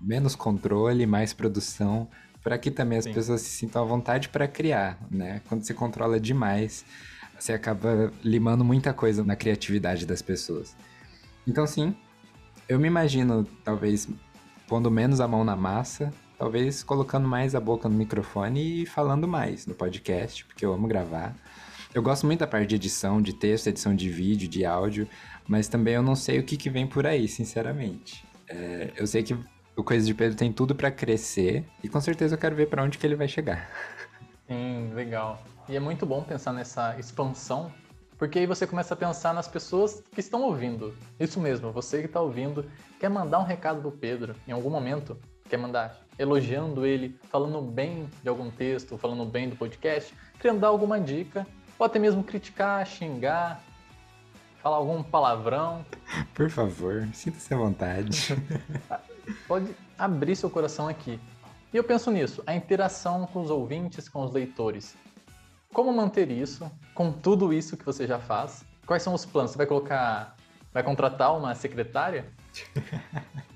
menos 0.00 0.34
controle, 0.34 1.06
mais 1.06 1.32
produção, 1.32 2.08
para 2.42 2.58
que 2.58 2.70
também 2.70 2.98
as 2.98 3.04
Sim. 3.04 3.12
pessoas 3.12 3.42
se 3.42 3.50
sintam 3.50 3.82
à 3.82 3.84
vontade 3.84 4.28
para 4.28 4.48
criar, 4.48 4.98
né? 5.10 5.40
Quando 5.48 5.62
você 5.62 5.74
controla 5.74 6.18
demais, 6.18 6.84
você 7.38 7.52
acaba 7.52 8.12
limando 8.22 8.64
muita 8.64 8.92
coisa 8.92 9.22
na 9.24 9.36
criatividade 9.36 10.06
das 10.06 10.22
pessoas. 10.22 10.74
Então, 11.46 11.66
sim, 11.66 11.94
eu 12.68 12.78
me 12.78 12.86
imagino, 12.86 13.44
talvez, 13.64 14.08
pondo 14.70 14.88
menos 14.88 15.20
a 15.20 15.26
mão 15.26 15.42
na 15.42 15.56
massa, 15.56 16.12
talvez 16.38 16.84
colocando 16.84 17.26
mais 17.26 17.56
a 17.56 17.60
boca 17.60 17.88
no 17.88 17.96
microfone 17.96 18.82
e 18.82 18.86
falando 18.86 19.26
mais 19.26 19.66
no 19.66 19.74
podcast, 19.74 20.44
porque 20.44 20.64
eu 20.64 20.72
amo 20.72 20.86
gravar. 20.86 21.34
Eu 21.92 22.00
gosto 22.00 22.24
muito 22.24 22.38
da 22.38 22.46
parte 22.46 22.68
de 22.68 22.76
edição, 22.76 23.20
de 23.20 23.32
texto, 23.32 23.66
edição 23.66 23.96
de 23.96 24.08
vídeo, 24.08 24.48
de 24.48 24.64
áudio, 24.64 25.08
mas 25.48 25.66
também 25.66 25.94
eu 25.94 26.04
não 26.04 26.14
sei 26.14 26.38
o 26.38 26.44
que, 26.44 26.56
que 26.56 26.70
vem 26.70 26.86
por 26.86 27.04
aí, 27.04 27.26
sinceramente. 27.26 28.24
É, 28.48 28.92
eu 28.96 29.08
sei 29.08 29.24
que 29.24 29.36
o 29.74 29.82
Coisa 29.82 30.06
de 30.06 30.14
Pedro 30.14 30.38
tem 30.38 30.52
tudo 30.52 30.72
para 30.72 30.88
crescer 30.88 31.64
e 31.82 31.88
com 31.88 32.00
certeza 32.00 32.36
eu 32.36 32.38
quero 32.38 32.54
ver 32.54 32.66
para 32.66 32.84
onde 32.84 32.96
que 32.96 33.04
ele 33.04 33.16
vai 33.16 33.26
chegar. 33.26 33.68
Sim, 34.46 34.92
legal. 34.94 35.42
E 35.68 35.74
é 35.74 35.80
muito 35.80 36.06
bom 36.06 36.22
pensar 36.22 36.52
nessa 36.52 36.96
expansão, 36.96 37.72
porque 38.20 38.38
aí 38.38 38.44
você 38.44 38.66
começa 38.66 38.92
a 38.92 38.96
pensar 38.98 39.32
nas 39.32 39.48
pessoas 39.48 40.04
que 40.12 40.20
estão 40.20 40.42
ouvindo. 40.42 40.94
Isso 41.18 41.40
mesmo, 41.40 41.72
você 41.72 42.00
que 42.00 42.06
está 42.06 42.20
ouvindo, 42.20 42.70
quer 42.98 43.08
mandar 43.08 43.38
um 43.38 43.44
recado 43.44 43.80
pro 43.80 43.90
Pedro 43.90 44.36
em 44.46 44.52
algum 44.52 44.68
momento, 44.68 45.16
quer 45.48 45.56
mandar 45.56 45.98
elogiando 46.18 46.84
ele, 46.84 47.18
falando 47.30 47.62
bem 47.62 48.10
de 48.22 48.28
algum 48.28 48.50
texto, 48.50 48.98
falando 48.98 49.24
bem 49.24 49.48
do 49.48 49.56
podcast, 49.56 50.14
querendo 50.38 50.60
dar 50.60 50.68
alguma 50.68 51.00
dica, 51.00 51.46
ou 51.78 51.86
até 51.86 51.98
mesmo 51.98 52.22
criticar, 52.22 52.86
xingar, 52.86 53.64
falar 54.62 54.76
algum 54.76 55.02
palavrão. 55.02 55.82
Por 56.34 56.50
favor, 56.50 57.08
sinta-se 57.14 57.54
à 57.54 57.56
vontade. 57.56 58.36
Pode 59.48 59.74
abrir 59.98 60.36
seu 60.36 60.50
coração 60.50 60.88
aqui. 60.88 61.18
E 61.72 61.76
eu 61.78 61.84
penso 61.84 62.10
nisso, 62.10 62.42
a 62.46 62.54
interação 62.54 63.26
com 63.28 63.40
os 63.40 63.48
ouvintes, 63.48 64.10
com 64.10 64.22
os 64.22 64.30
leitores. 64.30 64.94
Como 65.72 65.92
manter 65.92 66.30
isso 66.30 66.70
com 66.94 67.12
tudo 67.12 67.52
isso 67.52 67.76
que 67.76 67.84
você 67.84 68.06
já 68.06 68.18
faz? 68.18 68.64
Quais 68.86 69.02
são 69.02 69.14
os 69.14 69.24
planos? 69.24 69.52
Você 69.52 69.58
vai 69.58 69.66
colocar, 69.66 70.36
vai 70.72 70.82
contratar 70.82 71.36
uma 71.36 71.54
secretária? 71.54 72.26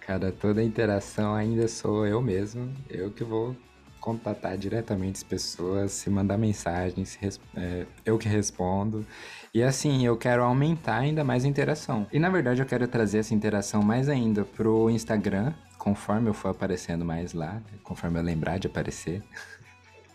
Cara, 0.00 0.32
toda 0.32 0.60
a 0.60 0.64
interação 0.64 1.34
ainda 1.34 1.66
sou 1.66 2.06
eu 2.06 2.20
mesmo, 2.20 2.74
eu 2.90 3.10
que 3.10 3.24
vou 3.24 3.56
contatar 4.00 4.58
diretamente 4.58 5.16
as 5.16 5.22
pessoas, 5.22 5.92
se 5.92 6.10
mandar 6.10 6.36
mensagem, 6.36 7.06
se 7.06 7.18
é, 7.56 7.86
eu 8.04 8.18
que 8.18 8.28
respondo. 8.28 9.06
E 9.54 9.62
assim, 9.62 10.04
eu 10.04 10.14
quero 10.14 10.42
aumentar 10.42 10.98
ainda 10.98 11.24
mais 11.24 11.46
a 11.46 11.48
interação. 11.48 12.06
E 12.12 12.18
na 12.18 12.28
verdade 12.28 12.60
eu 12.60 12.66
quero 12.66 12.86
trazer 12.86 13.18
essa 13.18 13.32
interação 13.32 13.82
mais 13.82 14.10
ainda 14.10 14.44
pro 14.44 14.90
Instagram, 14.90 15.54
conforme 15.78 16.28
eu 16.28 16.34
for 16.34 16.50
aparecendo 16.50 17.02
mais 17.02 17.32
lá, 17.32 17.62
conforme 17.82 18.18
eu 18.18 18.22
lembrar 18.22 18.58
de 18.58 18.66
aparecer. 18.66 19.22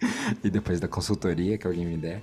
e 0.44 0.50
depois 0.50 0.80
da 0.80 0.88
consultoria 0.88 1.58
que 1.58 1.68
alguém 1.68 1.86
me 1.86 1.98
der. 1.98 2.22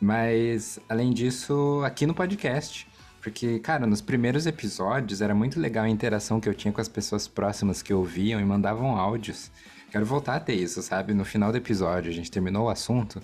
Mas, 0.00 0.78
além 0.88 1.12
disso, 1.12 1.82
aqui 1.84 2.06
no 2.06 2.14
podcast. 2.14 2.86
Porque, 3.20 3.58
cara, 3.58 3.86
nos 3.86 4.00
primeiros 4.00 4.46
episódios 4.46 5.20
era 5.20 5.34
muito 5.34 5.58
legal 5.58 5.84
a 5.84 5.88
interação 5.88 6.40
que 6.40 6.48
eu 6.48 6.54
tinha 6.54 6.72
com 6.72 6.80
as 6.80 6.88
pessoas 6.88 7.26
próximas 7.26 7.82
que 7.82 7.92
ouviam 7.92 8.40
e 8.40 8.44
mandavam 8.44 8.96
áudios. 8.96 9.50
Quero 9.90 10.04
voltar 10.04 10.36
a 10.36 10.40
ter 10.40 10.54
isso, 10.54 10.80
sabe? 10.80 11.12
No 11.12 11.24
final 11.24 11.50
do 11.50 11.58
episódio, 11.58 12.10
a 12.10 12.14
gente 12.14 12.30
terminou 12.30 12.66
o 12.66 12.68
assunto, 12.68 13.20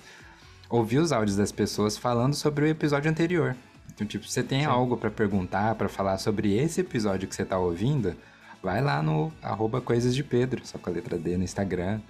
ouvir 0.69 0.99
os 0.99 1.13
áudios 1.13 1.37
das 1.37 1.53
pessoas 1.53 1.97
falando 1.97 2.35
sobre 2.35 2.65
o 2.65 2.69
episódio 2.69 3.11
anterior. 3.11 3.55
Então, 3.95 4.07
tipo, 4.07 4.27
você 4.27 4.43
tem 4.43 4.61
Sim. 4.61 4.67
algo 4.67 4.97
para 4.97 5.11
perguntar, 5.11 5.75
para 5.77 5.89
falar 5.89 6.19
sobre 6.19 6.57
esse 6.57 6.81
episódio 6.81 7.29
que 7.29 7.35
você 7.35 7.45
tá 7.45 7.59
ouvindo, 7.59 8.17
vai 8.63 8.81
lá 8.81 9.03
no 9.03 9.33
arroba 9.43 9.81
Coisas 9.81 10.15
de 10.15 10.25
Pedro, 10.25 10.63
só 10.65 10.79
com 10.79 10.91
a 10.91 10.93
letra 10.93 11.19
D 11.19 11.37
no 11.37 11.45
Instagram. 11.45 12.01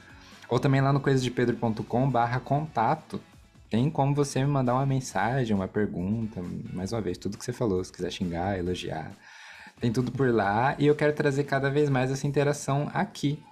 Ou 0.53 0.61
também 0.61 0.83
lá 0.83 0.93
no 0.93 1.01
coisasdepedro.com 1.01 2.11
barra 2.11 2.39
contato 2.39 3.19
tem 3.71 3.89
como 3.89 4.15
você 4.15 4.39
me 4.41 4.51
mandar 4.51 4.75
uma 4.75 4.85
mensagem, 4.85 5.57
uma 5.57 5.67
pergunta, 5.67 6.43
mais 6.75 6.93
uma 6.93 7.01
vez, 7.01 7.17
tudo 7.17 7.39
que 7.39 7.45
você 7.47 7.55
falou, 7.55 7.83
se 7.83 7.91
quiser 7.91 8.13
xingar, 8.13 8.59
elogiar. 8.59 9.13
Tem 9.81 9.91
tudo 9.91 10.13
por 10.13 10.31
lá 10.31 10.77
e 10.79 10.87
eu 10.87 10.95
quero 10.95 11.15
trazer 11.15 11.45
cada 11.45 11.71
vez 11.71 11.89
mais 11.89 12.11
essa 12.11 12.27
interação 12.27 12.91
aqui, 12.93 13.43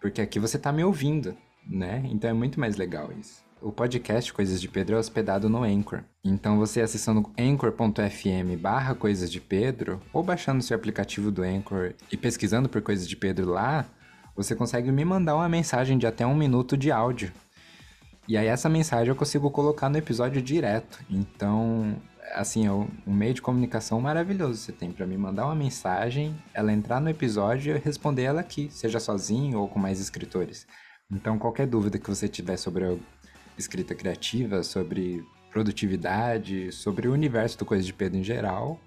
porque 0.00 0.22
aqui 0.22 0.38
você 0.38 0.56
está 0.56 0.70
me 0.70 0.84
ouvindo, 0.84 1.36
né? 1.68 2.04
Então 2.04 2.30
é 2.30 2.32
muito 2.32 2.60
mais 2.60 2.76
legal 2.76 3.10
isso. 3.18 3.42
O 3.60 3.72
podcast 3.72 4.32
Coisas 4.32 4.60
de 4.60 4.68
Pedro 4.68 4.94
é 4.94 4.98
hospedado 5.00 5.48
no 5.48 5.64
Anchor. 5.64 6.04
Então 6.22 6.56
você 6.56 6.80
acessando 6.82 7.28
anchor.fm 7.36 8.56
barra 8.60 8.94
Coisas 8.94 9.28
de 9.28 9.40
Pedro 9.40 10.00
ou 10.12 10.22
baixando 10.22 10.62
seu 10.62 10.76
aplicativo 10.76 11.32
do 11.32 11.42
Anchor 11.42 11.94
e 12.12 12.16
pesquisando 12.16 12.68
por 12.68 12.80
Coisas 12.80 13.08
de 13.08 13.16
Pedro 13.16 13.50
lá, 13.50 13.88
você 14.34 14.54
consegue 14.54 14.90
me 14.90 15.04
mandar 15.04 15.36
uma 15.36 15.48
mensagem 15.48 15.98
de 15.98 16.06
até 16.06 16.26
um 16.26 16.34
minuto 16.34 16.76
de 16.76 16.90
áudio 16.90 17.32
e 18.26 18.38
aí 18.38 18.46
essa 18.46 18.70
mensagem 18.70 19.08
eu 19.08 19.16
consigo 19.16 19.50
colocar 19.50 19.90
no 19.90 19.98
episódio 19.98 20.40
direto. 20.40 20.98
Então, 21.10 21.94
assim, 22.32 22.66
é 22.66 22.72
um 22.72 22.88
meio 23.06 23.34
de 23.34 23.42
comunicação 23.42 24.00
maravilhoso. 24.00 24.56
Você 24.58 24.72
tem 24.72 24.90
para 24.90 25.06
me 25.06 25.16
mandar 25.16 25.44
uma 25.44 25.54
mensagem, 25.54 26.34
ela 26.54 26.72
entrar 26.72 27.00
no 27.00 27.10
episódio 27.10 27.72
e 27.72 27.76
eu 27.76 27.82
responder 27.84 28.22
ela 28.22 28.40
aqui, 28.40 28.68
seja 28.70 28.98
sozinho 28.98 29.60
ou 29.60 29.68
com 29.68 29.78
mais 29.78 30.00
escritores. 30.00 30.66
Então, 31.12 31.38
qualquer 31.38 31.66
dúvida 31.66 31.98
que 31.98 32.08
você 32.08 32.26
tiver 32.26 32.56
sobre 32.56 32.84
a 32.84 32.96
escrita 33.58 33.94
criativa, 33.94 34.62
sobre 34.62 35.22
produtividade, 35.50 36.72
sobre 36.72 37.06
o 37.06 37.12
universo 37.12 37.58
do 37.58 37.66
Coisa 37.66 37.84
de 37.84 37.92
Pedro 37.92 38.18
em 38.18 38.24
geral, 38.24 38.80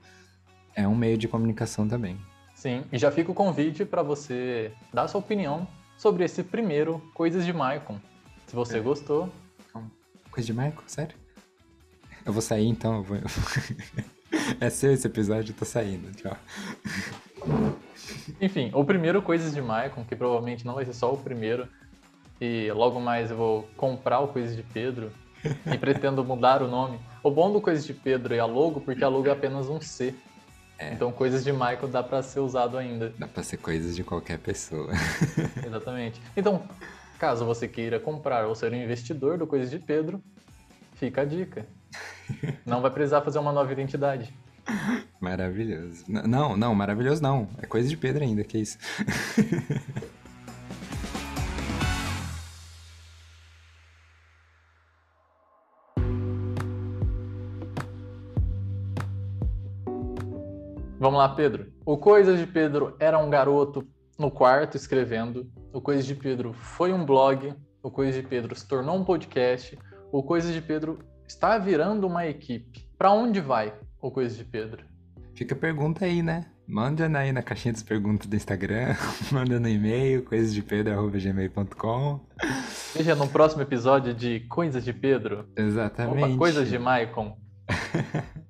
é 0.75 0.88
um 0.88 0.95
meio 0.95 1.17
de 1.17 1.27
comunicação 1.27 1.88
também. 1.88 2.17
Sim, 2.58 2.84
e 2.91 2.98
já 2.98 3.12
fica 3.12 3.32
o 3.32 3.36
convite 3.36 3.86
para 3.86 4.02
você 4.02 4.72
dar 4.91 5.08
sua 5.08 5.20
opinião 5.20 5.67
sobre 5.96 6.24
esse 6.24 6.41
primeiro 6.41 7.00
Coisas 7.13 7.46
de 7.46 7.54
Maicon. 7.54 8.00
Se 8.48 8.56
você 8.56 8.80
é. 8.80 8.82
gostou. 8.82 9.30
Coisa 10.32 10.48
de 10.48 10.54
Michael, 10.54 10.82
sério? 10.88 11.15
Eu 12.26 12.34
vou 12.34 12.41
sair 12.41 12.65
então, 12.65 12.96
eu 12.96 13.04
vou. 13.04 13.17
é 14.60 14.72
seu 14.72 14.91
esse 14.91 15.06
episódio, 15.06 15.52
eu 15.52 15.56
tô 15.56 15.65
saindo, 15.65 16.12
tchau. 16.15 16.36
Enfim, 18.41 18.72
o 18.74 18.84
primeiro 18.84 19.22
Coisas 19.22 19.54
de 19.54 19.62
Maicon, 19.62 20.04
que 20.04 20.15
provavelmente 20.15 20.65
não 20.65 20.74
vai 20.74 20.86
ser 20.86 20.93
só 20.93 21.13
o 21.13 21.17
primeiro, 21.17 21.67
e 22.41 22.72
logo 22.72 23.00
mais 23.00 23.30
eu 23.30 23.38
vou 23.38 23.70
comprar 23.78 24.20
o 24.22 24.30
Coisas 24.30 24.56
de 24.56 24.63
Pedro 24.63 25.12
e 25.72 25.78
pretendo 25.78 26.26
mudar 26.26 26.63
o 26.63 26.67
nome. 26.67 27.00
O 27.22 27.30
bom 27.30 27.54
do 27.54 27.62
Coisas 27.62 27.86
de 27.86 27.93
Pedro 27.93 28.34
é 28.34 28.39
a 28.39 28.46
logo, 28.46 28.82
porque 28.82 29.04
a 29.04 29.08
logo 29.08 29.28
é 29.28 29.32
apenas 29.32 29.70
um 29.70 29.80
C. 29.80 30.15
É. 30.80 30.94
Então, 30.94 31.12
coisas 31.12 31.44
de 31.44 31.52
Michael 31.52 31.88
dá 31.88 32.04
para 32.04 32.22
ser 32.22 32.40
usado 32.40 32.78
ainda. 32.78 33.13
Dá 33.18 33.28
para 33.28 33.44
ser 33.44 33.58
coisas 33.58 33.96
de 33.96 34.04
qualquer 34.04 34.38
pessoa. 34.38 34.92
Exatamente. 35.66 36.22
Então, 36.36 36.63
Caso 37.18 37.46
você 37.46 37.68
queira 37.68 38.00
comprar 38.00 38.46
ou 38.46 38.54
ser 38.54 38.72
um 38.72 38.76
investidor 38.76 39.40
do 39.40 39.48
Coisas 39.48 39.72
de 39.72 39.80
Pedro, 39.80 40.22
fica 40.94 41.22
a 41.22 41.26
dica. 41.26 41.66
Não 42.66 42.80
vai 42.80 42.92
precisar 42.92 43.22
fazer 43.22 43.40
uma 43.40 43.52
nova 43.52 43.72
identidade. 43.72 44.32
Maravilhoso. 45.20 46.04
Não, 46.08 46.58
não, 46.58 46.76
maravilhoso 46.76 47.24
não. 47.24 47.48
É 47.58 47.66
coisa 47.66 47.88
de 47.88 47.96
Pedro 47.96 48.22
ainda, 48.22 48.44
que 48.44 48.58
isso. 48.58 48.78
Vamos 60.99 61.19
lá, 61.19 61.29
Pedro. 61.29 61.71
O 61.86 61.97
Coisas 61.97 62.39
de 62.39 62.47
Pedro 62.47 62.95
era 62.99 63.19
um 63.19 63.29
garoto 63.29 63.88
no 64.17 64.31
quarto 64.31 64.75
escrevendo. 64.75 65.47
O 65.71 65.79
Coisas 65.79 66.05
de 66.05 66.15
Pedro 66.15 66.53
foi 66.53 66.91
um 66.91 67.05
blog. 67.05 67.53
O 67.83 67.91
Coisas 67.91 68.15
de 68.15 68.27
Pedro 68.27 68.55
se 68.55 68.67
tornou 68.67 68.97
um 68.97 69.03
podcast. 69.03 69.77
O 70.12 70.23
Coisas 70.23 70.53
de 70.53 70.62
Pedro 70.62 70.99
está 71.27 71.57
virando 71.60 72.07
uma 72.07 72.25
equipe. 72.25 72.89
Para 72.97 73.12
onde 73.12 73.39
vai 73.39 73.73
o 74.01 74.10
Coisas 74.10 74.38
de 74.38 74.43
Pedro? 74.43 74.83
Fica 75.36 75.53
a 75.53 75.57
pergunta 75.57 76.03
aí, 76.03 76.23
né? 76.23 76.47
Manda 76.67 77.07
aí 77.17 77.31
na 77.31 77.43
caixinha 77.43 77.73
das 77.73 77.83
perguntas 77.83 78.27
do 78.27 78.36
Instagram, 78.36 78.95
manda 79.31 79.57
no 79.60 79.69
e-mail, 79.69 80.25
coisasdepedro.gmail.com. 80.25 82.19
Veja 82.93 83.15
no 83.15 83.27
próximo 83.27 83.62
episódio 83.62 84.13
de 84.13 84.41
Coisas 84.41 84.83
de 84.83 84.91
Pedro. 84.91 85.47
Exatamente. 85.55 86.25
Opa, 86.25 86.38
coisas 86.38 86.67
de 86.67 86.79
Maicon. 86.79 87.38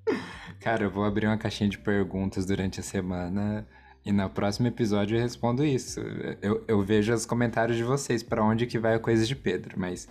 Cara, 0.67 0.83
eu 0.83 0.91
vou 0.91 1.05
abrir 1.05 1.27
uma 1.27 1.37
caixinha 1.37 1.69
de 1.69 1.77
perguntas 1.77 2.45
durante 2.45 2.81
a 2.81 2.83
semana 2.83 3.65
e 4.03 4.11
no 4.11 4.29
próximo 4.29 4.67
episódio 4.67 5.15
eu 5.15 5.21
respondo 5.21 5.63
isso. 5.63 6.01
Eu, 6.41 6.61
eu 6.67 6.83
vejo 6.83 7.13
os 7.13 7.25
comentários 7.25 7.77
de 7.77 7.85
vocês 7.85 8.21
para 8.21 8.43
onde 8.43 8.67
que 8.67 8.77
vai 8.77 8.93
a 8.95 8.99
coisa 8.99 9.25
de 9.25 9.33
Pedro, 9.33 9.79
mas 9.79 10.09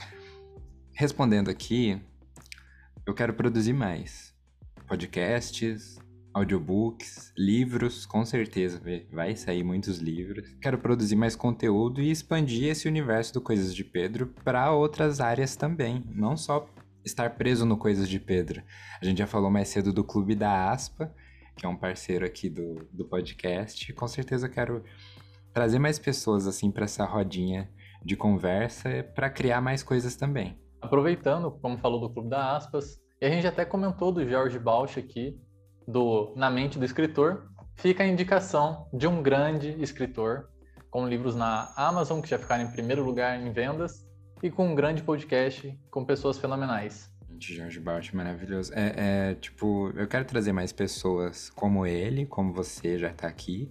respondendo 0.95 1.51
aqui, 1.51 2.01
eu 3.05 3.13
quero 3.13 3.35
produzir 3.35 3.75
mais 3.75 4.35
podcasts, 4.89 5.99
audiobooks, 6.33 7.35
livros, 7.37 8.07
com 8.07 8.25
certeza 8.25 8.81
vai 9.13 9.37
sair 9.37 9.63
muitos 9.63 9.99
livros. 9.99 10.57
Quero 10.63 10.79
produzir 10.79 11.17
mais 11.17 11.37
conteúdo 11.37 12.01
e 12.01 12.11
expandir 12.11 12.71
esse 12.71 12.89
universo 12.89 13.35
do 13.35 13.43
Coisas 13.43 13.75
de 13.75 13.85
Pedro 13.85 14.29
para 14.43 14.73
outras 14.73 15.21
áreas 15.21 15.55
também, 15.55 16.03
não 16.09 16.35
só 16.35 16.67
estar 17.07 17.37
preso 17.37 17.65
no 17.65 17.79
Coisas 17.79 18.09
de 18.09 18.19
Pedro. 18.19 18.63
A 19.01 19.05
gente 19.05 19.19
já 19.19 19.27
falou 19.27 19.51
mais 19.51 19.69
cedo 19.69 19.93
do 19.93 20.03
Clube 20.03 20.35
da 20.35 20.71
Aspa, 20.71 21.15
que 21.57 21.65
é 21.65 21.69
um 21.69 21.77
parceiro 21.77 22.27
aqui 22.27 22.51
do, 22.51 22.87
do 22.93 23.05
podcast. 23.05 23.93
Com 23.93 24.09
certeza 24.09 24.49
quero 24.49 24.83
trazer 25.55 25.79
mais 25.79 25.99
pessoas 25.99 26.47
assim 26.47 26.71
para 26.71 26.85
essa 26.85 27.05
rodinha 27.05 27.71
de 28.05 28.17
conversa 28.17 29.05
para 29.15 29.31
criar 29.31 29.61
mais 29.61 29.83
coisas 29.83 30.17
também. 30.17 30.59
Aproveitando, 30.83 31.51
como 31.51 31.79
falou 31.79 32.01
do 32.01 32.11
Clube 32.11 32.29
da 32.29 32.57
Aspas, 32.57 33.01
e 33.21 33.27
a 33.27 33.31
gente 33.31 33.47
até 33.47 33.65
comentou 33.65 34.13
do 34.13 34.29
Jorge 34.29 34.59
Bausch 34.59 34.99
aqui, 34.99 35.41
do 35.89 36.35
Na 36.37 36.51
Mente 36.51 36.79
do 36.79 36.85
Escritor, 36.85 37.49
fica 37.77 38.03
a 38.03 38.07
indicação 38.07 38.89
de 38.93 39.07
um 39.07 39.23
grande 39.23 39.71
escritor, 39.81 40.49
com 40.91 41.09
livros 41.09 41.35
na 41.35 41.73
Amazon 41.77 42.21
que 42.21 42.29
já 42.29 42.39
ficaram 42.39 42.65
em 42.65 42.71
primeiro 42.71 43.05
lugar 43.05 43.41
em 43.41 43.53
vendas, 43.53 44.06
e 44.47 44.51
com 44.51 44.69
um 44.69 44.75
grande 44.75 45.03
podcast 45.03 45.77
com 45.91 46.05
pessoas 46.05 46.39
fenomenais 46.39 47.11
de 47.39 47.55
George 47.55 47.79
Bart, 47.79 48.13
maravilhoso. 48.15 48.73
É, 48.75 48.95
é, 49.31 49.35
tipo, 49.35 49.91
eu 49.95 50.07
quero 50.07 50.25
trazer 50.25 50.53
mais 50.53 50.73
pessoas 50.73 51.51
como 51.51 51.87
ele, 51.87 52.25
como 52.25 52.53
você 52.53 52.99
já 52.99 53.13
tá 53.13 53.29
aqui. 53.29 53.71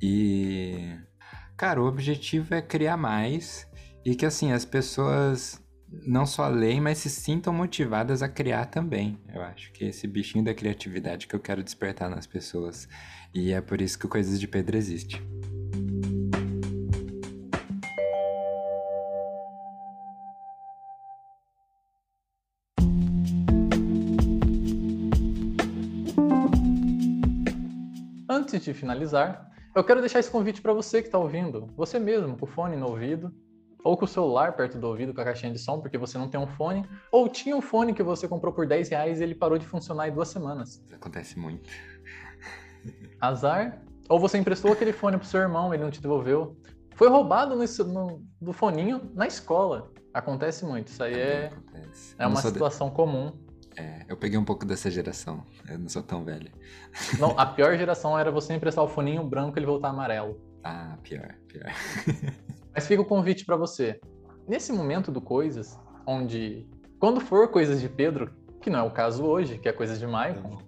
E, 0.00 0.94
cara, 1.56 1.80
o 1.80 1.86
objetivo 1.86 2.54
é 2.54 2.60
criar 2.60 2.96
mais 2.96 3.66
e 4.04 4.14
que, 4.14 4.26
assim, 4.26 4.52
as 4.52 4.64
pessoas 4.64 5.62
não 6.06 6.26
só 6.26 6.48
leem, 6.48 6.80
mas 6.80 6.98
se 6.98 7.10
sintam 7.10 7.52
motivadas 7.52 8.22
a 8.22 8.28
criar 8.28 8.66
também. 8.66 9.18
Eu 9.32 9.42
acho 9.42 9.72
que 9.72 9.84
é 9.84 9.88
esse 9.88 10.06
bichinho 10.06 10.44
da 10.44 10.54
criatividade 10.54 11.26
que 11.26 11.34
eu 11.34 11.40
quero 11.40 11.62
despertar 11.62 12.10
nas 12.10 12.26
pessoas. 12.26 12.88
E 13.34 13.52
é 13.52 13.60
por 13.60 13.80
isso 13.80 13.98
que 13.98 14.08
Coisas 14.08 14.40
de 14.40 14.48
Pedro 14.48 14.76
existe. 14.76 15.22
Antes 28.56 28.64
de 28.64 28.74
finalizar, 28.74 29.50
eu 29.74 29.82
quero 29.82 30.00
deixar 30.00 30.20
esse 30.20 30.30
convite 30.30 30.60
para 30.60 30.72
você 30.72 31.00
que 31.00 31.08
está 31.08 31.18
ouvindo, 31.18 31.68
você 31.76 31.98
mesmo, 31.98 32.36
com 32.36 32.44
o 32.44 32.48
fone 32.48 32.76
no 32.76 32.88
ouvido. 32.88 33.32
ou 33.84 33.96
com 33.96 34.04
o 34.04 34.08
celular 34.08 34.54
perto 34.54 34.78
do 34.78 34.86
ouvido 34.86 35.12
com 35.12 35.20
a 35.20 35.24
caixinha 35.24 35.52
de 35.52 35.58
som, 35.58 35.80
porque 35.80 35.98
você 35.98 36.16
não 36.16 36.28
tem 36.28 36.38
um 36.38 36.46
fone, 36.46 36.88
ou 37.10 37.28
tinha 37.28 37.56
um 37.56 37.60
fone 37.60 37.92
que 37.92 38.02
você 38.02 38.28
comprou 38.28 38.52
por 38.52 38.64
10 38.64 38.90
reais 38.90 39.20
e 39.20 39.24
ele 39.24 39.34
parou 39.34 39.58
de 39.58 39.66
funcionar 39.66 40.08
em 40.08 40.12
duas 40.12 40.28
semanas. 40.28 40.80
Isso 40.86 40.94
acontece 40.94 41.36
muito. 41.36 41.68
Azar. 43.20 43.82
Ou 44.08 44.20
você 44.20 44.38
emprestou 44.38 44.72
aquele 44.72 44.92
fone 44.92 45.16
pro 45.16 45.26
seu 45.26 45.40
irmão, 45.40 45.74
ele 45.74 45.82
não 45.82 45.90
te 45.90 46.00
devolveu. 46.00 46.56
Foi 46.94 47.08
roubado 47.08 47.56
no, 47.56 47.64
no, 47.86 48.22
do 48.40 48.52
foninho 48.52 49.10
na 49.14 49.26
escola. 49.26 49.90
Acontece 50.12 50.64
muito. 50.64 50.88
Isso 50.88 51.02
aí 51.02 51.14
é, 51.14 51.52
é 52.18 52.26
uma 52.26 52.40
situação 52.40 52.88
de... 52.88 52.94
comum. 52.94 53.32
É, 53.76 54.04
eu 54.08 54.16
peguei 54.16 54.38
um 54.38 54.44
pouco 54.44 54.64
dessa 54.64 54.90
geração. 54.90 55.44
Eu 55.68 55.78
não 55.78 55.88
sou 55.88 56.02
tão 56.02 56.24
velho. 56.24 56.50
Não, 57.18 57.38
a 57.38 57.46
pior 57.46 57.76
geração 57.76 58.18
era 58.18 58.30
você 58.30 58.54
emprestar 58.54 58.84
o 58.84 58.88
foninho 58.88 59.24
branco 59.24 59.56
e 59.56 59.60
ele 59.60 59.66
voltar 59.66 59.88
amarelo. 59.88 60.40
Ah, 60.62 60.96
pior, 61.02 61.34
pior. 61.48 61.72
Mas 62.74 62.86
fica 62.86 63.02
o 63.02 63.06
convite 63.06 63.44
para 63.44 63.56
você. 63.56 64.00
Nesse 64.46 64.72
momento 64.72 65.10
do 65.10 65.20
Coisas, 65.20 65.78
onde, 66.06 66.66
quando 66.98 67.20
for 67.20 67.48
Coisas 67.48 67.80
de 67.80 67.88
Pedro, 67.88 68.32
que 68.60 68.70
não 68.70 68.78
é 68.78 68.82
o 68.82 68.90
caso 68.90 69.24
hoje, 69.24 69.58
que 69.58 69.68
é 69.68 69.72
Coisas 69.72 69.98
de 69.98 70.06
Michael, 70.06 70.58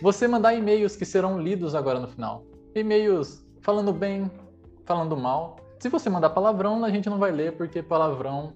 você 0.00 0.26
mandar 0.26 0.54
e-mails 0.54 0.96
que 0.96 1.04
serão 1.04 1.40
lidos 1.40 1.74
agora 1.74 2.00
no 2.00 2.08
final. 2.08 2.44
E-mails 2.74 3.44
falando 3.60 3.92
bem, 3.92 4.30
falando 4.84 5.16
mal. 5.16 5.56
Se 5.78 5.88
você 5.88 6.10
mandar 6.10 6.30
palavrão, 6.30 6.84
a 6.84 6.90
gente 6.90 7.08
não 7.08 7.18
vai 7.18 7.30
ler, 7.30 7.56
porque 7.56 7.82
palavrão 7.82 8.54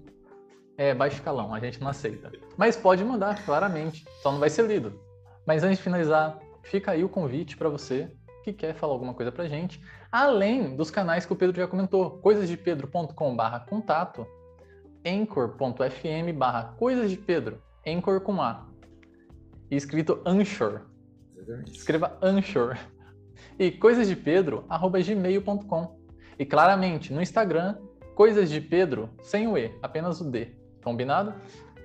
é 0.77 0.93
baixo 0.93 1.17
escalão, 1.17 1.53
a 1.53 1.59
gente 1.59 1.81
não 1.81 1.87
aceita. 1.87 2.31
Mas 2.57 2.75
pode 2.75 3.03
mandar, 3.03 3.43
claramente, 3.45 4.05
só 4.21 4.31
não 4.31 4.39
vai 4.39 4.49
ser 4.49 4.65
lido. 4.65 4.99
Mas 5.45 5.63
antes 5.63 5.77
de 5.77 5.83
finalizar, 5.83 6.39
fica 6.63 6.91
aí 6.91 7.03
o 7.03 7.09
convite 7.09 7.57
para 7.57 7.69
você 7.69 8.11
que 8.43 8.51
quer 8.51 8.75
falar 8.75 8.93
alguma 8.93 9.13
coisa 9.13 9.31
pra 9.31 9.47
gente, 9.47 9.81
além 10.11 10.75
dos 10.75 10.91
canais 10.91 11.25
que 11.25 11.31
o 11.31 11.35
Pedro 11.35 11.55
já 11.55 11.67
comentou, 11.67 12.19
coisasdepedro.com/barra 12.19 13.61
contato, 13.61 14.27
anchor.fm 15.05 16.33
barra 16.35 16.75
coisas 16.77 17.09
de 17.09 17.17
Pedro, 17.17 17.61
anchor 17.87 18.19
com 18.21 18.41
A, 18.41 18.67
e 19.73 19.75
escrito 19.75 20.21
Anchor. 20.25 20.81
Escreva 21.67 22.17
Anchor. 22.21 22.77
E 23.57 23.71
coisasdepedro@gmail.com. 23.71 25.99
E 26.37 26.45
claramente 26.45 27.11
no 27.11 27.19
Instagram, 27.21 27.77
coisas 28.15 28.49
de 28.49 28.61
Pedro 28.61 29.09
sem 29.21 29.45
o 29.47 29.57
E, 29.57 29.77
apenas 29.81 30.21
o 30.21 30.29
D. 30.29 30.55
Combinado? 30.83 31.33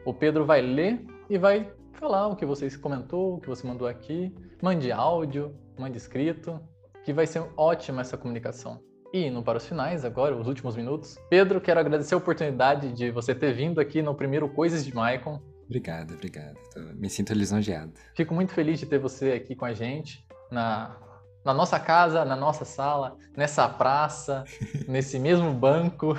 O 0.05 0.13
Pedro 0.13 0.45
vai 0.45 0.61
ler 0.61 1.05
e 1.31 1.39
vai 1.39 1.71
falar 1.93 2.29
o 2.29 2.37
que 2.37 2.47
você 2.47 2.71
comentou, 2.79 3.37
o 3.37 3.41
que 3.41 3.49
você 3.49 3.67
mandou 3.67 3.87
aqui. 3.87 4.35
Mande 4.63 4.91
áudio, 4.91 5.55
mande 5.79 5.99
escrito, 5.99 6.61
que 7.05 7.13
vai 7.13 7.27
ser 7.27 7.43
ótima 7.57 8.01
essa 8.01 8.17
comunicação. 8.17 8.81
E 9.13 9.27
indo 9.27 9.43
para 9.43 9.59
os 9.59 9.67
finais 9.67 10.05
agora, 10.05 10.37
os 10.37 10.47
últimos 10.47 10.77
minutos. 10.77 11.19
Pedro, 11.31 11.61
quero 11.61 11.81
agradecer 11.81 12.15
a 12.15 12.19
oportunidade 12.19 12.93
de 12.93 13.11
você 13.11 13.35
ter 13.35 13.53
vindo 13.53 13.81
aqui 13.81 14.03
no 14.03 14.15
primeiro 14.15 14.49
Coisas 14.49 14.85
de 14.85 14.95
Maicon. 14.95 15.41
Obrigado, 15.65 16.15
obrigado. 16.15 16.57
Me 16.95 17.09
sinto 17.09 17.33
lisonjeado. 17.33 17.93
Fico 18.15 18.35
muito 18.35 18.53
feliz 18.53 18.79
de 18.79 18.87
ter 18.87 18.99
você 18.99 19.33
aqui 19.33 19.55
com 19.55 19.65
a 19.65 19.73
gente 19.73 20.27
na, 20.51 20.97
na 21.45 21.55
nossa 21.55 21.79
casa, 21.79 22.25
na 22.25 22.37
nossa 22.37 22.65
sala, 22.65 23.17
nessa 23.37 23.69
praça, 23.69 24.45
nesse 24.89 25.19
mesmo 25.19 25.53
banco 25.53 26.17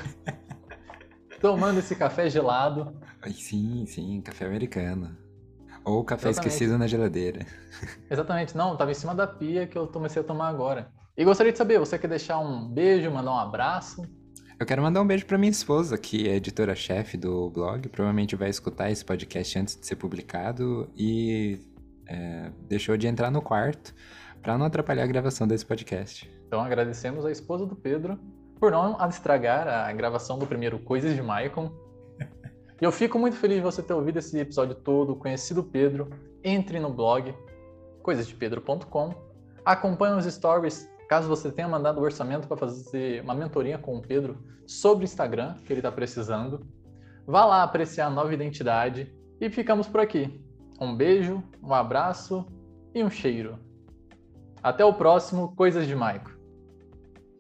tomando 1.40 1.80
esse 1.80 1.96
café 1.96 2.30
gelado. 2.30 2.94
Sim, 3.32 3.86
sim, 3.86 4.22
café 4.22 4.46
americano. 4.46 5.18
Ou 5.84 6.04
café 6.04 6.30
Exatamente. 6.30 6.54
esquecido 6.54 6.78
na 6.78 6.88
geladeira. 6.88 7.46
Exatamente, 8.10 8.56
não, 8.56 8.74
estava 8.74 8.92
em 8.92 8.96
cima 8.96 9.16
da 9.16 9.26
pia 9.26 9.66
que 9.66 9.78
eu 9.78 9.88
comecei 9.88 10.22
a 10.22 10.26
tomar 10.26 10.50
agora. 10.50 10.92
E 11.18 11.24
gostaria 11.24 11.52
de 11.52 11.58
saber, 11.58 11.80
você 11.80 11.98
quer 11.98 12.08
deixar 12.08 12.40
um 12.40 12.68
beijo, 12.68 13.10
mandar 13.12 13.32
um 13.32 13.40
abraço? 13.40 14.04
Eu 14.60 14.66
quero 14.66 14.82
mandar 14.82 15.02
um 15.02 15.08
beijo 15.08 15.26
para 15.26 15.38
minha 15.38 15.50
esposa, 15.50 15.98
que 15.98 16.28
é 16.28 16.36
editora-chefe 16.36 17.18
do 17.18 17.50
blog. 17.50 17.88
Provavelmente 17.88 18.36
vai 18.36 18.50
escutar 18.50 18.92
esse 18.92 19.06
podcast 19.06 19.58
antes 19.58 19.80
de 19.80 19.86
ser 19.86 19.96
publicado 19.96 20.90
e 20.98 21.60
é, 22.06 22.52
deixou 22.68 22.98
de 22.98 23.08
entrar 23.08 23.32
no 23.32 23.42
quarto 23.42 23.96
para 24.42 24.58
não 24.58 24.66
atrapalhar 24.66 25.04
a 25.04 25.08
gravação 25.08 25.48
desse 25.48 25.66
podcast. 25.66 26.30
Então 26.48 26.60
agradecemos 26.60 27.26
a 27.26 27.32
esposa 27.32 27.66
do 27.66 27.76
Pedro 27.76 28.20
por 28.60 28.72
não 28.72 28.98
estragar 29.08 29.68
a 29.68 29.92
gravação 29.94 30.38
do 30.38 30.46
primeiro 30.46 30.80
Coisas 30.80 31.16
de 31.16 31.22
Maicon. 31.22 31.72
E 32.82 32.86
eu 32.86 32.92
fico 32.92 33.18
muito 33.18 33.36
feliz 33.38 33.58
de 33.58 33.64
você 33.64 33.82
ter 33.82 33.94
ouvido 33.94 34.20
esse 34.20 34.38
episódio 34.38 34.76
todo, 34.76 35.16
conhecido 35.16 35.64
Pedro. 35.64 36.10
Entre 36.44 36.80
no 36.80 36.94
blog 36.94 37.34
coisasdepedro.com. 38.02 39.14
Acompanhe 39.66 40.18
os 40.18 40.26
stories, 40.26 40.90
caso 41.08 41.28
você 41.28 41.52
tenha 41.52 41.68
mandado 41.68 42.00
o 42.00 42.04
orçamento 42.04 42.48
para 42.48 42.58
fazer 42.58 43.22
uma 43.22 43.36
mentoria 43.36 43.78
com 43.78 43.98
o 43.98 44.02
Pedro 44.02 44.38
sobre 44.66 45.04
Instagram, 45.04 45.56
que 45.66 45.74
ele 45.74 45.80
está 45.80 45.92
precisando. 45.92 46.66
Vá 47.28 47.46
lá 47.46 47.64
apreciar 47.64 48.08
a 48.08 48.10
nova 48.10 48.34
identidade 48.34 49.14
e 49.40 49.50
ficamos 49.50 49.88
por 49.88 50.00
aqui. 50.00 50.44
Um 50.80 50.96
beijo, 50.96 51.44
um 51.62 51.74
abraço 51.74 52.46
e 52.94 53.04
um 53.04 53.10
cheiro. 53.10 53.60
Até 54.64 54.84
o 54.84 54.94
próximo 54.94 55.56
Coisas 55.56 55.86
de 55.86 55.96
Maico. 55.96 56.32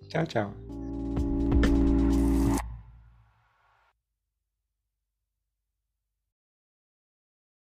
Tchau, 0.07 0.25
tchau. 0.25 0.78